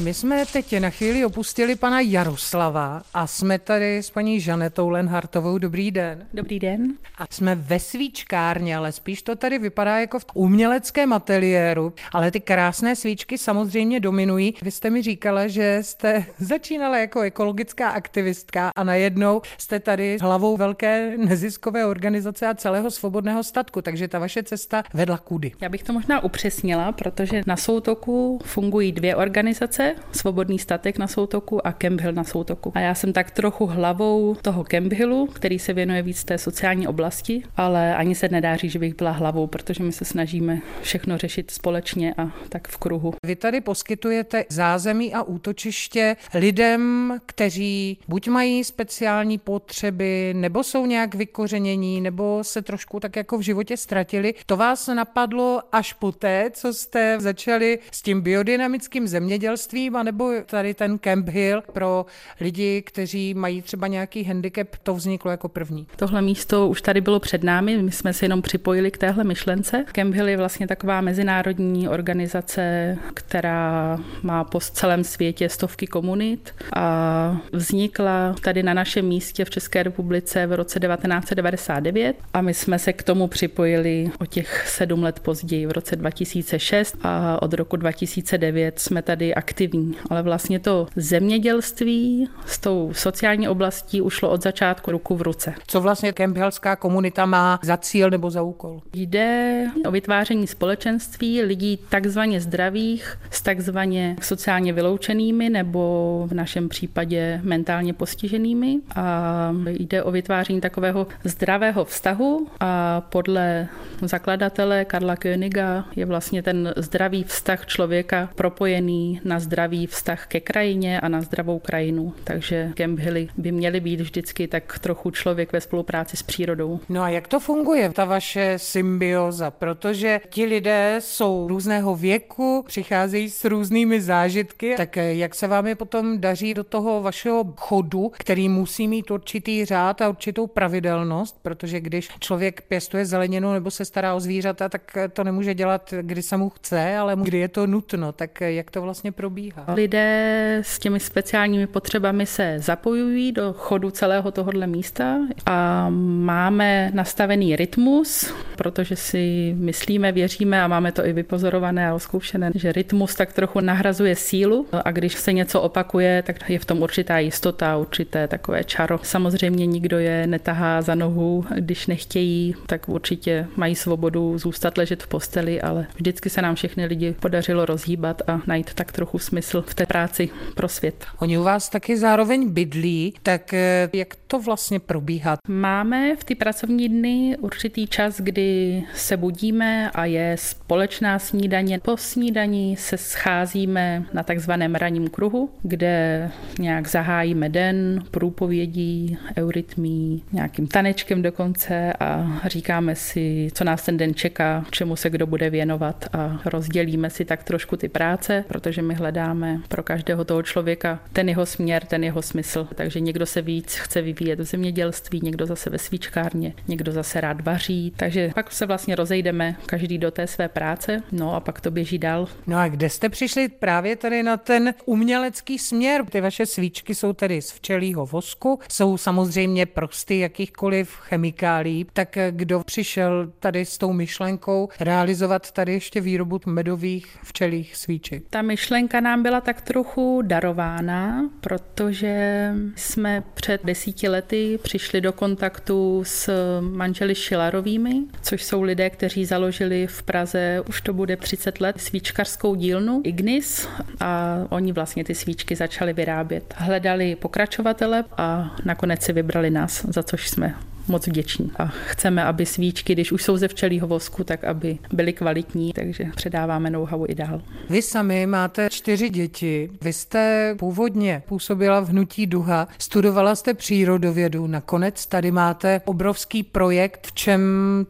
My 0.00 0.14
jsme 0.14 0.46
teď 0.52 0.78
na 0.78 0.90
chvíli 0.90 1.24
opustili 1.24 1.76
pana 1.76 2.00
Jaroslava 2.00 3.02
a 3.14 3.26
jsme 3.26 3.58
tady 3.58 3.98
s 3.98 4.10
paní 4.10 4.40
Žanetou 4.40 4.88
Lenhartovou. 4.88 5.58
Dobrý 5.58 5.90
den. 5.90 6.26
Dobrý 6.34 6.58
den. 6.58 6.92
A 7.18 7.24
jsme 7.30 7.54
ve 7.54 7.78
svíčkárně, 7.78 8.76
ale 8.76 8.92
spíš 8.92 9.22
to 9.22 9.36
tady 9.36 9.58
vypadá 9.58 9.98
jako 9.98 10.18
v 10.18 10.24
uměleckém 10.34 11.12
ateliéru, 11.12 11.92
ale 12.12 12.30
ty 12.30 12.40
krásné 12.40 12.96
svíčky 12.96 13.38
samozřejmě 13.38 14.00
dominují. 14.00 14.54
Vy 14.62 14.70
jste 14.70 14.90
mi 14.90 15.02
říkala, 15.02 15.46
že 15.46 15.78
jste 15.82 16.24
začínala 16.38 16.98
jako 16.98 17.20
ekologická 17.20 17.88
aktivistka 17.90 18.70
a 18.76 18.84
najednou 18.84 19.42
jste 19.58 19.80
tady 19.80 20.18
hlavou 20.20 20.56
velké 20.56 21.16
neziskové 21.16 21.86
organizace 21.86 22.46
a 22.46 22.54
celého 22.54 22.90
svobodného 22.90 23.44
statku, 23.44 23.82
takže 23.82 24.08
ta 24.08 24.18
vaše 24.18 24.42
cesta 24.42 24.82
vedla 24.94 25.18
kudy. 25.18 25.52
Já 25.60 25.68
bych 25.68 25.82
to 25.82 25.92
možná 25.92 26.24
upřesnila, 26.24 26.92
protože 26.92 27.42
na 27.46 27.56
Soutoku 27.56 28.38
fungují 28.44 28.92
dvě 28.92 29.16
organizace, 29.16 29.81
Olomouce, 29.82 30.02
Svobodný 30.12 30.58
statek 30.58 30.98
na 30.98 31.06
Soutoku 31.06 31.66
a 31.66 31.72
Camp 31.72 32.00
Hill 32.00 32.12
na 32.12 32.24
Soutoku. 32.24 32.72
A 32.74 32.80
já 32.80 32.94
jsem 32.94 33.12
tak 33.12 33.30
trochu 33.30 33.66
hlavou 33.66 34.34
toho 34.34 34.64
Camp 34.64 34.92
Hillu, 34.92 35.26
který 35.26 35.58
se 35.58 35.72
věnuje 35.72 36.02
víc 36.02 36.24
té 36.24 36.38
sociální 36.38 36.86
oblasti, 36.86 37.42
ale 37.56 37.96
ani 37.96 38.14
se 38.14 38.28
nedá 38.28 38.56
říct, 38.56 38.72
že 38.72 38.78
bych 38.78 38.94
byla 38.94 39.10
hlavou, 39.10 39.46
protože 39.46 39.84
my 39.84 39.92
se 39.92 40.04
snažíme 40.04 40.58
všechno 40.82 41.18
řešit 41.18 41.50
společně 41.50 42.14
a 42.18 42.30
tak 42.48 42.68
v 42.68 42.76
kruhu. 42.76 43.14
Vy 43.26 43.36
tady 43.36 43.60
poskytujete 43.60 44.44
zázemí 44.48 45.14
a 45.14 45.22
útočiště 45.22 46.16
lidem, 46.34 47.14
kteří 47.26 47.98
buď 48.08 48.28
mají 48.28 48.64
speciální 48.64 49.38
potřeby, 49.38 50.34
nebo 50.36 50.64
jsou 50.64 50.86
nějak 50.86 51.14
vykořenění, 51.14 52.00
nebo 52.00 52.44
se 52.44 52.62
trošku 52.62 53.00
tak 53.00 53.16
jako 53.16 53.38
v 53.38 53.40
životě 53.40 53.76
ztratili. 53.76 54.34
To 54.46 54.56
vás 54.56 54.86
napadlo 54.86 55.60
až 55.72 55.92
poté, 55.92 56.50
co 56.52 56.74
jste 56.74 57.16
začali 57.20 57.78
s 57.90 58.02
tím 58.02 58.20
biodynamickým 58.20 59.08
zemědělstvím 59.08 59.71
zdravotnictvím, 59.72 59.96
anebo 59.96 60.32
tady 60.46 60.74
ten 60.74 60.98
Camp 60.98 61.28
Hill 61.28 61.62
pro 61.72 62.06
lidi, 62.40 62.82
kteří 62.82 63.34
mají 63.34 63.62
třeba 63.62 63.86
nějaký 63.86 64.24
handicap, 64.24 64.68
to 64.82 64.94
vzniklo 64.94 65.30
jako 65.30 65.48
první? 65.48 65.86
Tohle 65.96 66.22
místo 66.22 66.68
už 66.68 66.82
tady 66.82 67.00
bylo 67.00 67.20
před 67.20 67.42
námi, 67.42 67.82
my 67.82 67.92
jsme 67.92 68.12
se 68.12 68.24
jenom 68.24 68.42
připojili 68.42 68.90
k 68.90 68.98
téhle 68.98 69.24
myšlence. 69.24 69.84
Camp 69.92 70.14
Hill 70.14 70.28
je 70.28 70.36
vlastně 70.36 70.66
taková 70.66 71.00
mezinárodní 71.00 71.88
organizace, 71.88 72.96
která 73.14 73.98
má 74.22 74.44
po 74.44 74.60
celém 74.60 75.04
světě 75.04 75.48
stovky 75.48 75.86
komunit 75.86 76.54
a 76.76 77.36
vznikla 77.52 78.34
tady 78.42 78.62
na 78.62 78.74
našem 78.74 79.06
místě 79.06 79.44
v 79.44 79.50
České 79.50 79.82
republice 79.82 80.46
v 80.46 80.52
roce 80.52 80.80
1999 80.80 82.16
a 82.34 82.40
my 82.40 82.54
jsme 82.54 82.78
se 82.78 82.92
k 82.92 83.02
tomu 83.02 83.28
připojili 83.28 84.10
o 84.20 84.26
těch 84.26 84.68
sedm 84.68 85.02
let 85.02 85.20
později 85.20 85.66
v 85.66 85.72
roce 85.72 85.96
2006 85.96 86.96
a 87.02 87.42
od 87.42 87.54
roku 87.54 87.76
2009 87.76 88.78
jsme 88.78 89.02
tady 89.02 89.34
aktivní 89.34 89.61
aktivní, 89.62 89.94
ale 90.10 90.22
vlastně 90.22 90.58
to 90.58 90.86
zemědělství 90.96 92.28
s 92.46 92.58
tou 92.58 92.90
sociální 92.94 93.48
oblastí 93.48 94.00
ušlo 94.00 94.30
od 94.30 94.42
začátku 94.42 94.90
ruku 94.90 95.16
v 95.16 95.22
ruce. 95.22 95.54
Co 95.66 95.80
vlastně 95.80 96.12
kempelská 96.12 96.76
komunita 96.76 97.26
má 97.26 97.60
za 97.62 97.76
cíl 97.76 98.10
nebo 98.10 98.30
za 98.30 98.42
úkol? 98.42 98.80
Jde 98.92 99.66
o 99.86 99.90
vytváření 99.90 100.46
společenství 100.46 101.42
lidí 101.42 101.78
takzvaně 101.88 102.40
zdravých 102.40 103.18
s 103.30 103.42
takzvaně 103.42 104.16
sociálně 104.22 104.72
vyloučenými 104.72 105.50
nebo 105.50 106.24
v 106.30 106.34
našem 106.34 106.68
případě 106.68 107.40
mentálně 107.42 107.94
postiženými 107.94 108.78
a 108.96 109.54
jde 109.66 110.02
o 110.02 110.10
vytváření 110.10 110.60
takového 110.60 111.06
zdravého 111.24 111.84
vztahu 111.84 112.46
a 112.60 113.00
podle 113.00 113.68
zakladatele 114.02 114.84
Karla 114.84 115.14
Königa 115.14 115.84
je 115.96 116.06
vlastně 116.06 116.42
ten 116.42 116.74
zdravý 116.76 117.24
vztah 117.24 117.66
člověka 117.66 118.28
propojený 118.34 119.20
na 119.24 119.40
zdravý 119.40 119.51
zdravý 119.52 119.86
vztah 119.86 120.26
ke 120.26 120.40
krajině 120.40 121.00
a 121.00 121.08
na 121.08 121.20
zdravou 121.20 121.58
krajinu. 121.58 122.14
Takže 122.24 122.72
Camp 122.74 122.98
Hilly 122.98 123.28
by 123.36 123.52
měly 123.52 123.80
být 123.80 124.00
vždycky 124.00 124.48
tak 124.48 124.78
trochu 124.78 125.10
člověk 125.10 125.52
ve 125.52 125.60
spolupráci 125.60 126.16
s 126.16 126.22
přírodou. 126.22 126.80
No 126.88 127.02
a 127.02 127.08
jak 127.08 127.28
to 127.28 127.40
funguje, 127.40 127.90
ta 127.92 128.04
vaše 128.04 128.54
symbioza? 128.56 129.50
Protože 129.50 130.20
ti 130.30 130.44
lidé 130.44 130.96
jsou 130.98 131.48
různého 131.48 131.96
věku, 131.96 132.64
přicházejí 132.66 133.30
s 133.30 133.44
různými 133.44 134.00
zážitky, 134.00 134.74
tak 134.76 134.96
jak 134.96 135.34
se 135.34 135.46
vám 135.46 135.66
je 135.66 135.74
potom 135.74 136.20
daří 136.20 136.54
do 136.54 136.64
toho 136.64 137.02
vašeho 137.02 137.54
chodu, 137.56 138.12
který 138.18 138.48
musí 138.48 138.88
mít 138.88 139.10
určitý 139.10 139.64
řád 139.64 140.02
a 140.02 140.08
určitou 140.08 140.46
pravidelnost, 140.46 141.38
protože 141.42 141.80
když 141.80 142.08
člověk 142.20 142.62
pěstuje 142.68 143.06
zeleninu 143.06 143.52
nebo 143.52 143.70
se 143.70 143.84
stará 143.84 144.14
o 144.14 144.20
zvířata, 144.20 144.68
tak 144.68 144.96
to 145.12 145.24
nemůže 145.24 145.54
dělat, 145.54 145.94
kdy 146.02 146.22
se 146.22 146.36
mu 146.36 146.50
chce, 146.50 146.96
ale 146.96 147.16
kdy 147.22 147.38
je 147.38 147.48
to 147.48 147.66
nutno. 147.66 148.12
Tak 148.12 148.40
jak 148.40 148.70
to 148.70 148.82
vlastně 148.82 149.12
probíhá? 149.12 149.41
Lidé 149.74 150.58
s 150.62 150.78
těmi 150.78 151.00
speciálními 151.00 151.66
potřebami 151.66 152.26
se 152.26 152.54
zapojují 152.58 153.32
do 153.32 153.52
chodu 153.52 153.90
celého 153.90 154.30
tohohle 154.30 154.66
místa 154.66 155.18
a 155.46 155.88
máme 155.90 156.90
nastavený 156.94 157.56
rytmus, 157.56 158.34
protože 158.56 158.96
si 158.96 159.54
myslíme, 159.58 160.12
věříme 160.12 160.62
a 160.62 160.68
máme 160.68 160.92
to 160.92 161.06
i 161.06 161.12
vypozorované 161.12 161.88
a 161.88 161.94
oskoušené, 161.94 162.50
že 162.54 162.72
rytmus 162.72 163.14
tak 163.14 163.32
trochu 163.32 163.60
nahrazuje 163.60 164.16
sílu 164.16 164.66
a 164.84 164.90
když 164.90 165.14
se 165.14 165.32
něco 165.32 165.60
opakuje, 165.60 166.22
tak 166.26 166.50
je 166.50 166.58
v 166.58 166.64
tom 166.64 166.82
určitá 166.82 167.18
jistota, 167.18 167.76
určité 167.76 168.28
takové 168.28 168.64
čaro. 168.64 168.98
Samozřejmě 169.02 169.66
nikdo 169.66 169.98
je 169.98 170.26
netahá 170.26 170.82
za 170.82 170.94
nohu, 170.94 171.44
když 171.54 171.86
nechtějí, 171.86 172.54
tak 172.66 172.88
určitě 172.88 173.46
mají 173.56 173.74
svobodu 173.74 174.38
zůstat 174.38 174.78
ležet 174.78 175.02
v 175.02 175.06
posteli, 175.06 175.60
ale 175.60 175.86
vždycky 175.94 176.30
se 176.30 176.42
nám 176.42 176.54
všechny 176.54 176.86
lidi 176.86 177.14
podařilo 177.20 177.66
rozhýbat 177.66 178.22
a 178.26 178.40
najít 178.46 178.74
tak 178.74 178.92
trochu 178.92 179.18
smysl 179.18 179.31
v 179.40 179.74
té 179.74 179.86
práci 179.86 180.28
pro 180.54 180.68
svět. 180.68 181.06
Oni 181.18 181.38
u 181.38 181.42
vás 181.42 181.68
taky 181.68 181.96
zároveň 181.96 182.50
bydlí, 182.50 183.14
tak 183.22 183.54
eh, 183.54 183.90
jak 183.92 184.14
to 184.26 184.40
vlastně 184.40 184.80
probíhá? 184.80 185.36
Máme 185.48 186.16
v 186.16 186.24
ty 186.24 186.34
pracovní 186.34 186.88
dny 186.88 187.36
určitý 187.40 187.86
čas, 187.86 188.20
kdy 188.20 188.82
se 188.94 189.16
budíme 189.16 189.90
a 189.90 190.04
je 190.04 190.36
společná 190.38 191.18
snídaně. 191.18 191.78
Po 191.78 191.96
snídaní 191.96 192.76
se 192.76 192.96
scházíme 192.98 194.04
na 194.12 194.22
takzvaném 194.22 194.74
ranním 194.74 195.08
kruhu, 195.08 195.50
kde 195.62 196.30
nějak 196.58 196.88
zahájíme 196.88 197.48
den 197.48 198.04
průpovědí, 198.10 199.18
eurytmí, 199.38 200.24
nějakým 200.32 200.66
tanečkem 200.66 201.22
dokonce 201.22 201.92
a 201.92 202.40
říkáme 202.46 202.94
si, 202.94 203.48
co 203.54 203.64
nás 203.64 203.84
ten 203.84 203.96
den 203.96 204.14
čeká, 204.14 204.64
čemu 204.70 204.96
se 204.96 205.10
kdo 205.10 205.26
bude 205.26 205.50
věnovat 205.50 206.04
a 206.12 206.40
rozdělíme 206.44 207.10
si 207.10 207.24
tak 207.24 207.44
trošku 207.44 207.76
ty 207.76 207.88
práce, 207.88 208.44
protože 208.48 208.82
my 208.82 208.94
hledáme 208.94 209.21
pro 209.68 209.82
každého 209.82 210.24
toho 210.24 210.42
člověka 210.42 211.00
ten 211.12 211.28
jeho 211.28 211.46
směr, 211.46 211.84
ten 211.84 212.04
jeho 212.04 212.22
smysl. 212.22 212.68
Takže 212.74 213.00
někdo 213.00 213.26
se 213.26 213.42
víc 213.42 213.74
chce 213.74 214.02
vyvíjet 214.02 214.40
v 214.40 214.44
zemědělství, 214.44 215.20
někdo 215.22 215.46
zase 215.46 215.70
ve 215.70 215.78
svíčkárně, 215.78 216.54
někdo 216.68 216.92
zase 216.92 217.20
rád 217.20 217.40
vaří. 217.40 217.92
Takže 217.96 218.30
pak 218.34 218.52
se 218.52 218.66
vlastně 218.66 218.94
rozejdeme 218.94 219.56
každý 219.66 219.98
do 219.98 220.10
té 220.10 220.26
své 220.26 220.48
práce, 220.48 221.02
no 221.12 221.34
a 221.34 221.40
pak 221.40 221.60
to 221.60 221.70
běží 221.70 221.98
dál. 221.98 222.28
No 222.46 222.58
a 222.58 222.68
kde 222.68 222.90
jste 222.90 223.08
přišli 223.08 223.48
právě 223.48 223.96
tady 223.96 224.22
na 224.22 224.36
ten 224.36 224.74
umělecký 224.84 225.58
směr? 225.58 226.04
Ty 226.04 226.20
vaše 226.20 226.46
svíčky 226.46 226.94
jsou 226.94 227.12
tedy 227.12 227.42
z 227.42 227.52
včelího 227.52 228.06
vosku, 228.06 228.60
jsou 228.70 228.96
samozřejmě 228.96 229.66
prosty 229.66 230.18
jakýchkoliv 230.18 230.90
chemikálí. 230.90 231.86
Tak 231.92 232.18
kdo 232.30 232.62
přišel 232.64 233.32
tady 233.40 233.64
s 233.64 233.78
tou 233.78 233.92
myšlenkou 233.92 234.68
realizovat 234.80 235.52
tady 235.52 235.72
ještě 235.72 236.00
výrobu 236.00 236.40
medových 236.46 237.18
včelích 237.24 237.76
svíček? 237.76 238.22
Ta 238.30 238.42
myšlenka 238.42 239.00
nám 239.00 239.11
byla 239.16 239.40
tak 239.40 239.60
trochu 239.60 240.22
darována, 240.22 241.30
protože 241.40 242.52
jsme 242.76 243.22
před 243.34 243.64
desíti 243.64 244.08
lety 244.08 244.58
přišli 244.62 245.00
do 245.00 245.12
kontaktu 245.12 246.02
s 246.06 246.30
manželi 246.60 247.14
Šilarovými, 247.14 248.02
což 248.22 248.44
jsou 248.44 248.62
lidé, 248.62 248.90
kteří 248.90 249.24
založili 249.24 249.86
v 249.86 250.02
Praze, 250.02 250.62
už 250.68 250.80
to 250.80 250.92
bude 250.92 251.16
30 251.16 251.60
let, 251.60 251.80
svíčkarskou 251.80 252.54
dílnu 252.54 253.00
Ignis 253.04 253.68
a 254.00 254.38
oni 254.48 254.72
vlastně 254.72 255.04
ty 255.04 255.14
svíčky 255.14 255.56
začali 255.56 255.92
vyrábět. 255.92 256.54
Hledali 256.56 257.16
pokračovatele 257.16 258.04
a 258.16 258.56
nakonec 258.64 259.02
si 259.02 259.12
vybrali 259.12 259.50
nás, 259.50 259.86
za 259.88 260.02
což 260.02 260.28
jsme 260.28 260.54
moc 260.88 261.06
vděční. 261.06 261.50
A 261.58 261.66
chceme, 261.66 262.24
aby 262.24 262.46
svíčky, 262.46 262.92
když 262.94 263.12
už 263.12 263.22
jsou 263.22 263.36
ze 263.36 263.48
včelího 263.48 263.86
vosku, 263.86 264.24
tak 264.24 264.44
aby 264.44 264.78
byly 264.92 265.12
kvalitní, 265.12 265.72
takže 265.72 266.04
předáváme 266.16 266.70
know-how 266.70 267.06
i 267.08 267.14
dál. 267.14 267.40
Vy 267.70 267.82
sami 267.82 268.26
máte 268.26 268.68
čtyři 268.70 269.10
děti. 269.10 269.70
Vy 269.82 269.92
jste 269.92 270.54
původně 270.58 271.22
působila 271.28 271.80
v 271.80 271.88
Hnutí 271.88 272.26
Duha, 272.26 272.68
studovala 272.78 273.34
jste 273.34 273.54
přírodovědu, 273.54 274.46
nakonec 274.46 275.06
tady 275.06 275.30
máte 275.30 275.80
obrovský 275.84 276.42
projekt. 276.42 277.06
V 277.06 277.12
čem 277.12 277.40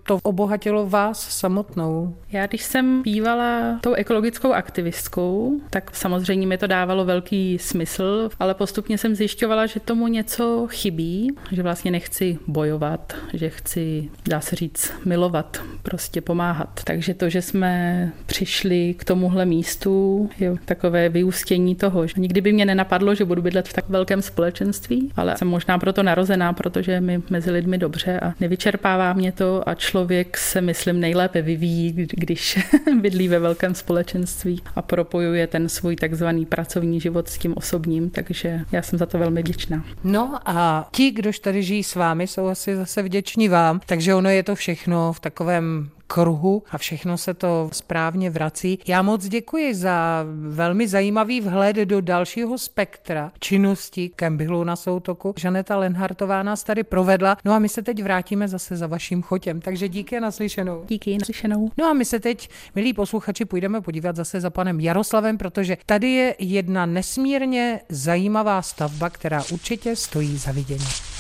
to 0.03 0.19
obohatilo 0.23 0.87
vás 0.89 1.29
samotnou? 1.39 2.17
Já 2.33 2.47
když 2.47 2.63
jsem 2.63 3.03
bývala 3.03 3.79
tou 3.81 3.93
ekologickou 3.93 4.53
aktivistkou, 4.53 5.61
tak 5.71 5.97
samozřejmě 5.97 6.47
mi 6.47 6.59
to 6.59 6.67
dávalo 6.67 7.05
velký 7.05 7.59
smysl, 7.59 8.31
ale 8.41 8.55
postupně 8.55 8.99
jsem 8.99 9.15
zjišťovala, 9.15 9.67
že 9.67 9.81
tomu 9.81 10.09
něco 10.09 10.67
chybí, 10.71 11.37
že 11.53 11.63
vlastně 11.63 11.91
nechci 11.91 12.39
bojovat 12.47 12.82
milovat, 12.83 13.15
že 13.33 13.51
chci, 13.51 14.11
dá 14.29 14.41
se 14.41 14.57
říct, 14.57 14.93
milovat, 15.05 15.63
prostě 15.83 16.21
pomáhat. 16.21 16.81
Takže 16.85 17.15
to, 17.15 17.29
že 17.29 17.43
jsme 17.43 18.13
přišli 18.27 18.95
k 18.99 19.05
tomuhle 19.05 19.47
místu, 19.47 20.31
je 20.39 20.55
takové 20.65 21.09
vyústění 21.09 21.75
toho, 21.75 22.07
že 22.07 22.15
nikdy 22.17 22.41
by 22.41 22.53
mě 22.53 22.65
nenapadlo, 22.65 23.15
že 23.15 23.25
budu 23.25 23.43
bydlet 23.43 23.69
v 23.69 23.73
tak 23.73 23.89
velkém 23.89 24.23
společenství, 24.23 25.13
ale 25.17 25.37
jsem 25.37 25.49
možná 25.49 25.79
proto 25.79 26.03
narozená, 26.03 26.53
protože 26.53 27.01
mi 27.01 27.23
mezi 27.31 27.51
lidmi 27.51 27.79
dobře 27.79 28.21
a 28.21 28.35
nevyčerpává 28.41 29.13
mě 29.13 29.33
to 29.33 29.69
a 29.69 29.75
člověk 29.75 30.37
se, 30.37 30.61
myslím, 30.61 31.01
nejlépe 31.01 31.43
vyvíjí, 31.43 31.93
když 31.93 32.59
bydlí 33.01 33.29
ve 33.29 33.39
velkém 33.39 33.75
společenství 33.75 34.63
a 34.77 34.83
propojuje 34.83 35.47
ten 35.47 35.69
svůj 35.69 35.97
takzvaný 35.97 36.47
pracovní 36.47 37.01
život 37.01 37.29
s 37.29 37.39
tím 37.39 37.55
osobním, 37.57 38.11
takže 38.11 38.61
já 38.73 38.83
jsem 38.83 38.99
za 38.99 39.07
to 39.07 39.19
velmi 39.19 39.43
vděčná. 39.43 39.85
No 40.05 40.39
a 40.45 40.89
ti, 40.93 41.11
kdož 41.11 41.39
tady 41.39 41.63
žijí 41.63 41.85
s 41.85 41.95
vámi, 41.95 42.27
jsou 42.27 42.47
asi 42.47 42.72
zase 42.77 43.03
vděční 43.03 43.49
vám. 43.49 43.81
Takže 43.87 44.15
ono 44.15 44.31
je 44.31 44.43
to 44.43 44.55
všechno 44.55 45.13
v 45.13 45.21
takovém 45.21 45.91
kruhu 46.13 46.63
a 46.71 46.79
všechno 46.79 47.19
se 47.19 47.35
to 47.35 47.71
správně 47.73 48.31
vrací. 48.31 48.79
Já 48.87 49.03
moc 49.03 49.29
děkuji 49.29 49.75
za 49.75 50.25
velmi 50.49 50.89
zajímavý 50.89 51.41
vhled 51.41 51.77
do 51.77 52.01
dalšího 52.01 52.59
spektra 52.59 53.33
činnosti 53.41 54.09
Kembyhlu 54.17 54.65
na 54.65 54.77
soutoku. 54.77 55.35
Žaneta 55.37 55.77
Lenhartová 55.77 56.43
nás 56.43 56.65
tady 56.65 56.85
provedla. 56.85 57.37
No 57.45 57.53
a 57.53 57.59
my 57.59 57.69
se 57.69 57.83
teď 57.83 58.03
vrátíme 58.03 58.49
zase 58.49 58.77
za 58.77 58.87
vaším 58.87 59.23
chotěm. 59.23 59.61
Takže 59.61 59.89
díky 59.89 60.17
a 60.17 60.21
naslyšenou. 60.21 60.85
Díky 60.89 61.19
naslyšenou. 61.19 61.71
No 61.79 61.87
a 61.87 61.93
my 61.93 62.05
se 62.05 62.21
teď, 62.21 62.49
milí 62.75 62.93
posluchači, 62.93 63.45
půjdeme 63.45 63.81
podívat 63.81 64.17
zase 64.17 64.41
za 64.41 64.51
panem 64.51 64.81
Jaroslavem, 64.81 65.39
protože 65.39 65.77
tady 65.87 66.11
je 66.11 66.35
jedna 66.39 66.87
nesmírně 66.87 67.81
zajímavá 67.89 68.63
stavba, 68.63 69.11
která 69.11 69.43
určitě 69.53 69.97
stojí 69.97 70.39
za 70.39 70.53
vidění. 70.53 71.12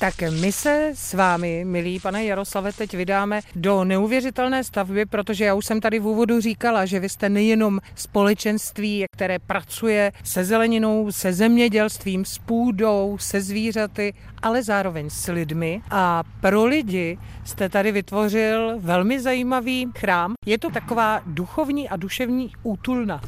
Tak 0.00 0.14
my 0.40 0.52
se 0.52 0.92
s 0.94 1.14
vámi, 1.14 1.64
milí 1.64 2.00
pane 2.00 2.24
Jaroslave, 2.24 2.72
teď 2.72 2.94
vydáme 2.94 3.40
do 3.56 3.84
neuvěřitelné 3.84 4.64
stavby, 4.64 5.06
protože 5.06 5.44
já 5.44 5.54
už 5.54 5.66
jsem 5.66 5.80
tady 5.80 5.98
v 5.98 6.06
úvodu 6.06 6.40
říkala, 6.40 6.86
že 6.86 7.00
vy 7.00 7.08
jste 7.08 7.28
nejenom 7.28 7.78
společenství, 7.94 9.04
které 9.12 9.38
pracuje 9.38 10.12
se 10.24 10.44
zeleninou, 10.44 11.12
se 11.12 11.32
zemědělstvím, 11.32 12.24
s 12.24 12.38
půdou, 12.38 13.16
se 13.20 13.40
zvířaty, 13.40 14.14
ale 14.42 14.62
zároveň 14.62 15.10
s 15.10 15.32
lidmi. 15.32 15.80
A 15.90 16.22
pro 16.40 16.64
lidi 16.64 17.18
jste 17.44 17.68
tady 17.68 17.92
vytvořil 17.92 18.74
velmi 18.78 19.20
zajímavý 19.20 19.88
chrám. 19.98 20.32
Je 20.46 20.58
to 20.58 20.70
taková 20.70 21.22
duchovní 21.26 21.88
a 21.88 21.96
duševní 21.96 22.52
útulna. 22.62 23.20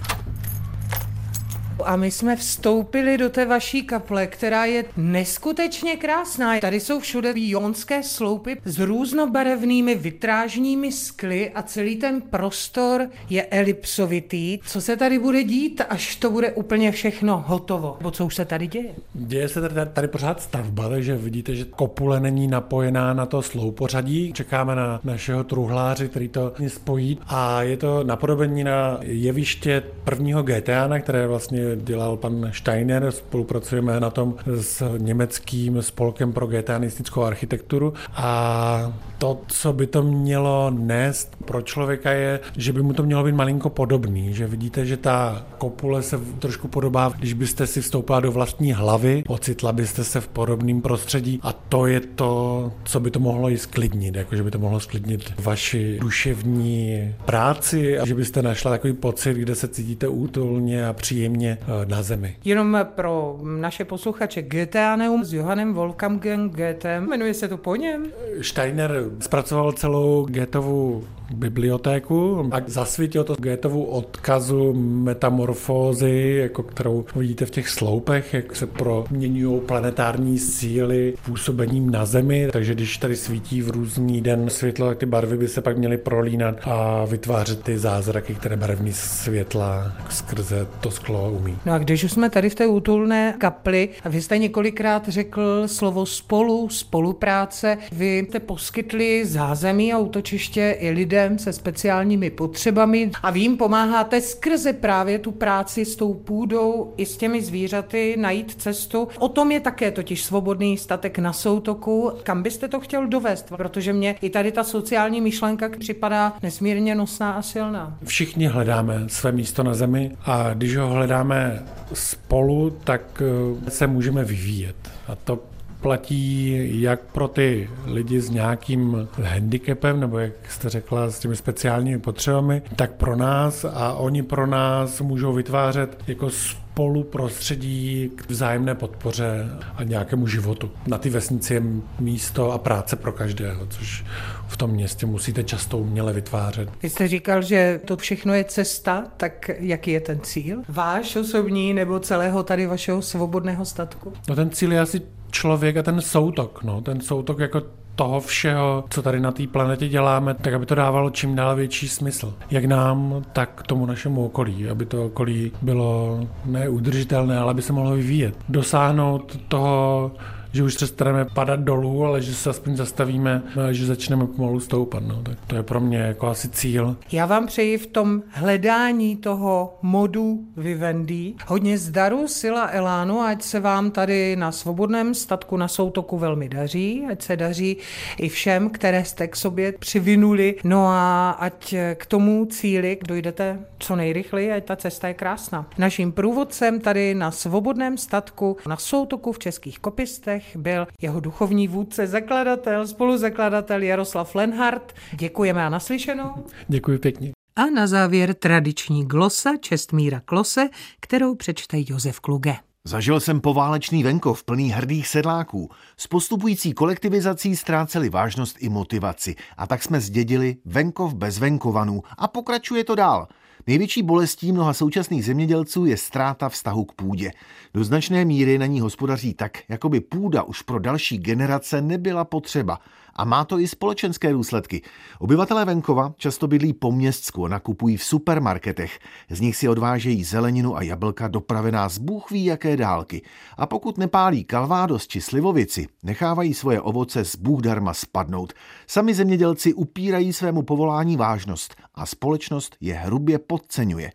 A 1.89 1.97
my 1.97 2.11
jsme 2.11 2.37
vstoupili 2.37 3.19
do 3.19 3.31
té 3.31 3.47
vaší 3.47 3.83
kaple, 3.83 4.27
která 4.27 4.65
je 4.65 4.85
neskutečně 4.97 5.97
krásná. 5.97 6.61
Tady 6.61 6.81
jsou 6.81 7.01
všude 7.01 7.33
jonské 7.35 8.03
sloupy 8.03 8.57
s 8.65 8.79
různobarevnými 8.79 9.95
vitrážními 9.95 10.93
skly 10.93 11.51
a 11.55 11.63
celý 11.63 11.97
ten 11.97 12.21
prostor 12.21 13.09
je 13.31 13.45
elipsovitý. 13.45 14.59
Co 14.67 14.81
se 14.81 14.97
tady 14.97 15.19
bude 15.19 15.45
dít, 15.45 15.83
až 15.89 16.17
to 16.17 16.31
bude 16.31 16.53
úplně 16.53 16.93
všechno 16.93 17.45
hotovo? 17.47 17.97
Bo 18.01 18.11
co 18.11 18.27
už 18.27 18.35
se 18.35 18.45
tady 18.45 18.67
děje? 18.67 18.95
Děje 19.15 19.49
se 19.49 19.61
tady, 19.61 19.75
tady 19.93 20.09
pořád 20.09 20.43
stavba, 20.43 20.89
takže 20.89 21.17
vidíte, 21.17 21.55
že 21.55 21.65
kopule 21.65 22.21
není 22.21 22.49
napojená 22.49 23.15
na 23.15 23.27
to 23.27 23.43
sloupořadí. 23.43 24.33
Čekáme 24.33 24.77
na 24.77 25.01
našeho 25.05 25.45
truhláře, 25.45 26.09
který 26.09 26.29
to 26.29 26.53
spojí 26.69 27.19
a 27.27 27.63
je 27.63 27.77
to 27.77 28.05
napodobení 28.05 28.65
na 28.65 28.99
jeviště 29.03 29.83
prvního 30.05 30.43
GTA, 30.43 30.99
které 31.01 31.27
vlastně 31.27 31.70
dělal 31.77 32.17
pan 32.17 32.51
Steiner, 32.53 33.11
spolupracujeme 33.11 34.01
na 34.01 34.11
tom 34.11 34.35
s 34.57 34.99
německým 34.99 35.83
spolkem 35.83 36.33
pro 36.33 36.47
getanistickou 36.47 37.23
architekturu. 37.23 37.95
A 38.15 38.93
to, 39.19 39.41
co 39.47 39.73
by 39.73 39.87
to 39.87 40.03
mělo 40.03 40.71
nést 40.71 41.37
pro 41.45 41.63
člověka 41.63 42.11
je, 42.11 42.41
že 42.57 42.73
by 42.73 42.83
mu 42.83 42.93
to 42.93 43.03
mělo 43.03 43.25
být 43.25 43.35
malinko 43.35 43.71
podobný, 43.71 44.35
že 44.35 44.47
vidíte, 44.47 44.87
že 44.87 44.97
ta 44.97 45.47
kopule 45.59 46.03
se 46.03 46.19
trošku 46.39 46.69
podobá, 46.69 47.13
když 47.19 47.33
byste 47.33 47.67
si 47.67 47.81
vstoupila 47.81 48.21
do 48.21 48.33
vlastní 48.33 48.73
hlavy, 48.73 49.25
ocitla 49.29 49.73
byste 49.73 50.05
se 50.05 50.21
v 50.21 50.29
podobném 50.29 50.83
prostředí. 50.83 51.41
A 51.43 51.53
to 51.53 51.87
je 51.87 52.01
to, 52.01 52.73
co 52.85 53.01
by 53.01 53.11
to 53.11 53.21
mohlo 53.21 53.51
i 53.51 53.59
sklidnit, 53.59 54.17
jako 54.17 54.37
že 54.37 54.43
by 54.43 54.51
to 54.51 54.59
mohlo 54.59 54.81
sklidnit 54.81 55.33
vaši 55.39 55.99
duševní 56.01 57.15
práci 57.25 57.99
a 57.99 58.07
že 58.07 58.15
byste 58.15 58.43
našla 58.43 58.71
takový 58.71 58.93
pocit, 58.93 59.35
kde 59.35 59.55
se 59.55 59.69
cítíte 59.69 60.09
útulně 60.09 60.87
a 60.87 60.93
příjemně 60.93 61.59
na 61.85 62.03
zemi. 62.03 62.37
Jenom 62.45 62.79
pro 62.85 63.39
naše 63.43 63.85
posluchače 63.85 64.43
Goetheaneum 64.43 65.25
s 65.25 65.33
Johannem 65.33 65.75
Wolfgangem 65.75 66.51
Goethem, 66.51 67.09
jmenuje 67.09 67.35
se 67.35 67.49
to 67.49 67.57
po 67.57 67.77
něm? 67.77 68.07
Steiner 68.43 69.05
zpracoval 69.21 69.73
celou 69.73 70.27
Goethevu 70.31 71.05
bibliotéku 71.35 72.49
a 72.53 72.61
zasvítil 72.67 73.25
to 73.25 73.35
Goethevu 73.39 73.85
odkazu 73.85 74.73
metamorfózy, 74.75 76.39
jako 76.43 76.63
kterou 76.63 77.05
vidíte 77.17 77.47
v 77.47 77.51
těch 77.51 77.69
sloupech, 77.69 78.35
jak 78.35 78.57
se 78.57 78.67
proměňují 78.67 79.61
planetární 79.61 80.39
síly 80.39 81.15
působením 81.25 81.91
na 81.91 82.07
Zemi, 82.07 82.49
takže 82.53 82.75
když 82.75 82.97
tady 82.97 83.17
svítí 83.17 83.63
v 83.63 83.71
různý 83.71 84.21
den 84.21 84.51
světlo, 84.51 84.89
tak 84.89 84.99
ty 84.99 85.07
barvy 85.07 85.37
by 85.37 85.49
se 85.49 85.61
pak 85.61 85.79
měly 85.79 85.99
prolínat 85.99 86.57
a 86.63 87.05
vytvářet 87.05 87.63
ty 87.63 87.79
zázraky, 87.79 88.35
které 88.35 88.57
barevní 88.57 88.93
světla 88.93 89.93
skrze 90.09 90.67
to 90.81 90.91
sklo 90.91 91.31
umí. 91.31 91.59
No 91.67 91.73
a 91.73 91.79
když 91.79 92.05
už 92.05 92.13
jsme 92.13 92.31
tady 92.31 92.51
v 92.51 92.55
té 92.55 92.67
útulné 92.67 93.35
kapli, 93.39 93.89
a 94.05 94.09
vy 94.09 94.23
jste 94.23 94.39
několikrát 94.39 95.09
řekl 95.09 95.63
slovo 95.67 96.07
spolu, 96.07 96.69
spolupráce, 96.69 97.79
vy 97.93 98.27
jste 98.29 98.41
poskytli 98.41 99.27
zázemí 99.27 99.93
a 99.93 99.99
útočiště 99.99 100.77
i 100.79 100.91
lidem 101.23 101.39
se 101.39 101.53
speciálními 101.53 102.31
potřebami 102.31 103.11
a 103.23 103.31
vy 103.31 103.41
jim 103.41 103.57
pomáháte 103.57 104.21
skrze 104.21 104.73
právě 104.73 105.19
tu 105.19 105.31
práci 105.33 105.85
s 105.85 105.97
tou 105.97 106.15
půdou 106.15 106.95
i 106.97 107.07
s 107.07 107.17
těmi 107.17 107.43
zvířaty 107.43 108.17
najít 108.19 108.55
cestu. 108.63 109.09
O 109.19 109.29
tom 109.29 109.53
je 109.53 109.61
také 109.61 109.91
totiž 109.91 110.25
svobodný 110.25 110.79
statek 110.79 111.19
na 111.19 111.33
soutoku. 111.33 112.13
Kam 112.23 112.43
byste 112.43 112.69
to 112.69 112.81
chtěl 112.81 113.07
dovést? 113.07 113.53
Protože 113.57 113.93
mě 113.93 114.17
i 114.23 114.31
tady 114.31 114.53
ta 114.53 114.65
sociální 114.65 115.21
myšlenka 115.21 115.69
připadá 115.79 116.33
nesmírně 116.43 116.95
nosná 116.95 117.33
a 117.33 117.43
silná. 117.43 117.99
Všichni 118.05 118.47
hledáme 118.47 119.05
své 119.07 119.33
místo 119.33 119.63
na 119.63 119.75
zemi 119.75 120.17
a 120.25 120.55
když 120.55 120.77
ho 120.77 120.89
hledáme 120.89 121.65
spolu, 121.93 122.71
tak 122.85 123.23
eh, 123.67 123.71
se 123.71 123.87
můžeme 123.87 124.25
vyvíjet. 124.25 124.77
A 125.09 125.15
to 125.15 125.39
platí 125.81 126.83
jak 126.83 127.01
pro 127.01 127.29
ty 127.29 127.71
lidi 127.85 128.21
s 128.21 128.31
nějakým 128.31 129.09
handicapem, 129.23 130.01
nebo 130.01 130.19
jak 130.19 130.33
jste 130.49 130.69
řekla, 130.69 131.11
s 131.11 131.19
těmi 131.19 131.37
speciálními 131.37 131.99
potřebami, 131.99 132.63
tak 132.77 132.93
pro 132.93 133.17
nás 133.17 133.65
a 133.65 133.93
oni 133.93 134.23
pro 134.23 134.47
nás 134.47 135.01
můžou 135.01 135.33
vytvářet 135.33 135.99
jako 136.07 136.31
spolu 136.31 137.03
prostředí 137.03 138.11
k 138.17 138.31
vzájemné 138.31 138.75
podpoře 138.75 139.47
a 139.77 139.83
nějakému 139.83 140.27
životu. 140.27 140.71
Na 140.87 140.99
ty 140.99 141.11
vesnici 141.11 141.55
je 141.55 141.63
místo 142.01 142.53
a 142.53 142.59
práce 142.59 142.97
pro 142.97 143.13
každého, 143.13 143.67
což 143.67 144.05
v 144.49 144.57
tom 144.57 144.71
městě 144.71 145.07
musíte 145.07 145.45
často 145.45 145.79
uměle 145.79 146.13
vytvářet. 146.13 146.69
Vy 146.83 146.91
jste 146.91 147.09
říkal, 147.09 147.43
že 147.43 147.81
to 147.85 147.97
všechno 147.97 148.35
je 148.35 148.45
cesta, 148.45 149.05
tak 149.17 149.51
jaký 149.59 149.91
je 149.91 150.01
ten 150.01 150.21
cíl? 150.21 150.63
Váš 150.69 151.17
osobní 151.17 151.75
nebo 151.75 152.01
celého 152.01 152.43
tady 152.43 152.67
vašeho 152.67 153.03
svobodného 153.03 153.65
statku? 153.65 154.13
No 154.29 154.37
ten 154.37 154.51
cíl 154.51 154.73
je 154.73 154.81
asi 154.81 155.03
člověk 155.31 155.77
a 155.77 155.83
ten 155.83 156.01
soutok, 156.01 156.63
no, 156.63 156.81
ten 156.81 157.01
soutok 157.01 157.39
jako 157.39 157.63
toho 157.95 158.21
všeho, 158.21 158.85
co 158.91 159.03
tady 159.03 159.21
na 159.21 159.33
té 159.33 159.47
planetě 159.47 159.89
děláme, 159.89 160.35
tak 160.35 160.55
aby 160.55 160.67
to 160.67 160.75
dávalo 160.75 161.11
čím 161.11 161.35
dál 161.35 161.57
větší 161.57 161.89
smysl. 161.89 162.35
Jak 162.51 162.65
nám, 162.65 163.25
tak 163.33 163.63
tomu 163.67 163.87
našemu 163.87 164.25
okolí, 164.25 164.69
aby 164.69 164.87
to 164.87 165.05
okolí 165.05 165.53
bylo 165.63 166.21
neudržitelné, 166.45 167.39
ale 167.39 167.51
aby 167.51 167.63
se 167.63 167.73
mohlo 167.73 167.91
vyvíjet. 167.91 168.35
Dosáhnout 168.49 169.41
toho 169.49 170.11
že 170.53 170.63
už 170.63 170.77
přestaneme 170.77 171.25
padat 171.25 171.61
dolů, 171.61 172.05
ale 172.05 172.23
že 172.23 172.35
se 172.35 172.51
aspoň 172.51 172.77
zastavíme 172.77 173.43
že 173.71 173.87
začneme 173.87 174.27
pomalu 174.27 174.61
stoupat. 174.61 175.03
No. 175.07 175.23
Tak 175.23 175.39
to 175.47 175.57
je 175.57 175.63
pro 175.63 175.81
mě 175.81 175.99
jako 175.99 176.27
asi 176.27 176.49
cíl. 176.49 176.97
Já 177.13 177.27
vám 177.27 177.47
přeji 177.47 177.79
v 177.79 177.87
tom 177.87 178.23
hledání 178.29 179.17
toho 179.17 179.79
modu 179.83 180.41
Vivendi 180.57 181.35
hodně 181.47 181.79
zdaru, 181.79 182.29
sila, 182.29 182.69
elánu, 182.73 183.21
ať 183.21 183.43
se 183.43 183.61
vám 183.61 183.91
tady 183.91 184.37
na 184.37 184.53
svobodném 184.53 185.15
statku 185.15 185.57
na 185.57 185.69
soutoku 185.69 186.19
velmi 186.19 186.49
daří, 186.49 187.07
ať 187.11 187.23
se 187.23 187.37
daří 187.37 187.77
i 188.19 188.29
všem, 188.29 188.71
které 188.71 189.05
jste 189.05 189.29
k 189.29 189.37
sobě 189.37 189.73
přivinuli. 189.73 190.57
No 190.65 190.87
a 190.87 191.31
ať 191.31 191.75
k 191.95 192.07
tomu 192.07 192.47
cíli 192.47 192.99
dojdete 193.09 193.59
co 193.79 193.97
nejrychleji, 193.97 194.53
ať 194.53 194.65
ta 194.65 194.77
cesta 194.77 195.09
je 195.09 195.15
krásná. 195.15 195.67
Naším 195.79 196.13
průvodcem 196.13 196.81
tady 196.81 197.15
na 197.15 197.31
svobodném 197.31 197.99
statku 197.99 198.57
na 198.69 198.77
soutoku 198.77 199.33
v 199.33 199.39
Českých 199.39 199.79
Kopistech 199.79 200.40
letech 200.41 200.57
byl 200.57 200.87
jeho 201.01 201.21
duchovní 201.21 201.69
vůdce, 201.69 202.07
zakladatel, 202.07 202.87
spoluzakladatel 202.87 203.83
Jaroslav 203.83 204.35
Lenhardt. 204.35 204.93
Děkujeme 205.13 205.67
a 205.67 205.69
naslyšenou. 205.69 206.45
Děkuji 206.69 206.99
pěkně. 206.99 207.33
A 207.57 207.67
na 207.67 207.87
závěr 207.87 208.35
tradiční 208.35 209.07
glosa 209.07 209.51
Čestmíra 209.61 210.21
Klose, 210.21 210.69
kterou 211.01 211.35
přečte 211.35 211.77
Josef 211.87 212.21
Kluge. 212.21 212.57
Zažil 212.85 213.21
jsem 213.21 213.41
poválečný 213.41 214.03
venkov 214.03 214.45
plný 214.45 214.71
hrdých 214.71 215.09
sedláků. 215.09 215.71
S 215.97 216.07
postupující 216.07 216.73
kolektivizací 216.73 217.57
ztráceli 217.57 218.09
vážnost 218.09 218.57
i 218.61 218.69
motivaci 218.69 219.37
a 219.57 219.67
tak 219.67 219.83
jsme 219.83 220.01
zdědili 220.01 220.57
venkov 220.65 221.15
bez 221.15 221.39
venkovanů 221.39 222.03
a 222.19 222.29
pokračuje 222.29 222.85
to 222.85 222.95
dál. 222.95 223.29
Největší 223.71 224.03
bolestí 224.03 224.53
mnoha 224.53 224.73
současných 224.73 225.25
zemědělců 225.25 225.85
je 225.85 225.97
ztráta 225.97 226.49
vztahu 226.49 226.85
k 226.85 226.93
půdě. 226.93 227.31
Do 227.75 227.85
značné 227.85 228.25
míry 228.25 228.59
na 228.59 228.67
ní 228.67 228.81
hospodaří 228.81 229.35
tak, 229.35 229.59
jako 229.69 229.89
by 229.89 230.01
půda 230.01 230.43
už 230.43 230.63
pro 230.63 230.79
další 230.79 231.19
generace 231.19 231.81
nebyla 231.81 232.25
potřeba. 232.25 232.79
A 233.21 233.25
má 233.25 233.45
to 233.45 233.59
i 233.59 233.69
společenské 233.69 234.33
důsledky. 234.33 234.83
Obyvatelé 235.19 235.65
venkova 235.65 236.15
často 236.17 236.49
bydlí 236.49 236.73
po 236.73 236.93
městsku 236.93 237.45
a 237.45 237.49
nakupují 237.49 237.97
v 237.97 238.05
supermarketech. 238.05 238.99
Z 239.31 239.41
nich 239.41 239.57
si 239.57 239.69
odvážejí 239.69 240.25
zeleninu 240.25 240.77
a 240.77 240.83
jablka 240.83 241.29
dopravená 241.29 241.89
z 241.89 241.99
Bůh 241.99 242.31
ví 242.31 242.45
jaké 242.45 242.77
dálky. 242.77 243.23
A 243.57 243.67
pokud 243.67 243.99
nepálí 243.99 244.45
kalvádos 244.45 245.07
či 245.07 245.21
slivovici, 245.21 245.87
nechávají 246.03 246.55
svoje 246.55 246.81
ovoce 246.81 247.25
z 247.25 247.37
Bůh 247.37 247.61
darma 247.61 247.95
spadnout. 247.95 248.53
Sami 248.87 249.15
zemědělci 249.15 249.75
upírají 249.75 250.33
svému 250.33 250.63
povolání 250.63 251.17
vážnost 251.17 251.75
a 251.95 252.07
společnost 252.07 252.77
je 252.81 252.95
hrubě 252.95 253.39
podceňuje. 253.39 254.13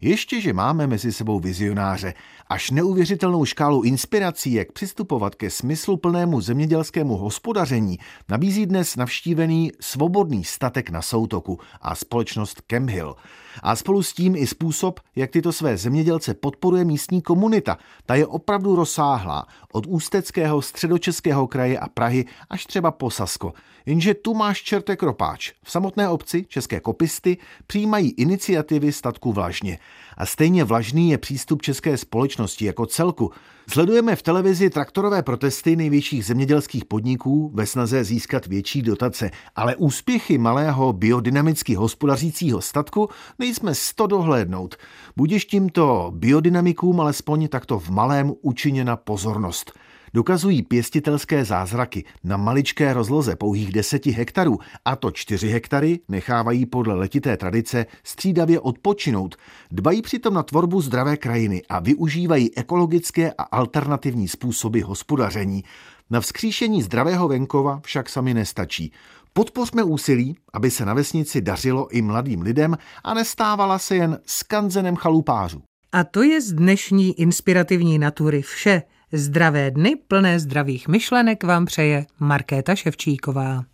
Ještě, 0.00 0.40
že 0.40 0.52
máme 0.52 0.86
mezi 0.86 1.12
sebou 1.12 1.40
vizionáře, 1.40 2.14
až 2.48 2.70
neuvěřitelnou 2.70 3.44
škálu 3.44 3.82
inspirací, 3.82 4.52
jak 4.52 4.72
přistupovat 4.72 5.34
ke 5.34 5.50
smysluplnému 5.50 6.40
zemědělskému 6.40 7.16
hospodaření, 7.16 7.98
nabízí 8.28 8.66
dnes 8.66 8.96
navštívený 8.96 9.72
svobodný 9.80 10.44
statek 10.44 10.90
na 10.90 11.02
soutoku 11.02 11.58
a 11.80 11.94
společnost 11.94 12.60
Kemhill. 12.60 13.16
A 13.62 13.76
spolu 13.76 14.02
s 14.02 14.12
tím 14.12 14.36
i 14.36 14.46
způsob, 14.46 15.00
jak 15.16 15.30
tyto 15.30 15.52
své 15.52 15.76
zemědělce 15.76 16.34
podporuje 16.34 16.84
místní 16.84 17.22
komunita. 17.22 17.78
Ta 18.06 18.14
je 18.14 18.26
opravdu 18.26 18.76
rozsáhlá, 18.76 19.46
od 19.72 19.86
Ústeckého, 19.86 20.62
středočeského 20.62 21.46
kraje 21.46 21.78
a 21.78 21.88
Prahy 21.88 22.24
až 22.50 22.66
třeba 22.66 22.90
po 22.90 23.10
Sasko. 23.10 23.52
Jenže 23.86 24.14
tu 24.14 24.34
máš 24.34 24.62
čertek 24.62 25.02
ropáč. 25.02 25.52
V 25.62 25.70
samotné 25.70 26.08
obci 26.08 26.44
České 26.48 26.80
kopisty 26.80 27.38
přijímají 27.66 28.10
iniciativy 28.10 28.92
statku 28.92 29.32
vlažně. 29.32 29.78
A 30.16 30.26
stejně 30.26 30.64
vlažný 30.64 31.10
je 31.10 31.18
přístup 31.18 31.62
české 31.62 31.96
společnosti 31.96 32.64
jako 32.64 32.86
celku. 32.86 33.30
Sledujeme 33.68 34.16
v 34.16 34.22
televizi 34.22 34.70
traktorové 34.70 35.22
protesty 35.22 35.76
největších 35.76 36.24
zemědělských 36.24 36.84
podniků 36.84 37.50
ve 37.54 37.66
snaze 37.66 38.04
získat 38.04 38.46
větší 38.46 38.82
dotace, 38.82 39.30
ale 39.56 39.76
úspěchy 39.76 40.38
malého 40.38 40.92
biodynamicky 40.92 41.74
hospodařícího 41.74 42.60
statku 42.60 43.08
nejsme 43.38 43.74
sto 43.74 44.06
dohlédnout. 44.06 44.76
Budiš 45.16 45.44
tímto 45.44 46.12
biodynamikům 46.14 47.00
alespoň 47.00 47.48
takto 47.48 47.78
v 47.78 47.90
malém 47.90 48.32
učiněna 48.42 48.96
pozornost 48.96 49.72
dokazují 50.14 50.62
pěstitelské 50.62 51.44
zázraky 51.44 52.04
na 52.24 52.36
maličké 52.36 52.92
rozloze 52.92 53.36
pouhých 53.36 53.72
10 53.72 54.06
hektarů, 54.06 54.58
a 54.84 54.96
to 54.96 55.10
4 55.10 55.48
hektary 55.48 56.00
nechávají 56.08 56.66
podle 56.66 56.94
letité 56.94 57.36
tradice 57.36 57.86
střídavě 58.04 58.60
odpočinout. 58.60 59.36
Dbají 59.70 60.02
přitom 60.02 60.34
na 60.34 60.42
tvorbu 60.42 60.80
zdravé 60.80 61.16
krajiny 61.16 61.62
a 61.68 61.80
využívají 61.80 62.56
ekologické 62.56 63.32
a 63.38 63.42
alternativní 63.42 64.28
způsoby 64.28 64.80
hospodaření. 64.80 65.64
Na 66.10 66.20
vzkříšení 66.20 66.82
zdravého 66.82 67.28
venkova 67.28 67.80
však 67.84 68.08
sami 68.08 68.34
nestačí. 68.34 68.92
Podpořme 69.32 69.84
úsilí, 69.84 70.36
aby 70.52 70.70
se 70.70 70.84
na 70.84 70.94
vesnici 70.94 71.40
dařilo 71.40 71.88
i 71.88 72.02
mladým 72.02 72.42
lidem 72.42 72.76
a 73.04 73.14
nestávala 73.14 73.78
se 73.78 73.96
jen 73.96 74.18
skanzenem 74.26 74.96
chalupářů. 74.96 75.62
A 75.92 76.04
to 76.04 76.22
je 76.22 76.40
z 76.40 76.52
dnešní 76.52 77.20
inspirativní 77.20 77.98
natury 77.98 78.42
vše. 78.42 78.82
Zdravé 79.12 79.70
dny 79.70 79.96
plné 80.08 80.40
zdravých 80.40 80.88
myšlenek 80.88 81.44
vám 81.44 81.66
přeje 81.66 82.06
Markéta 82.18 82.74
Ševčíková. 82.74 83.64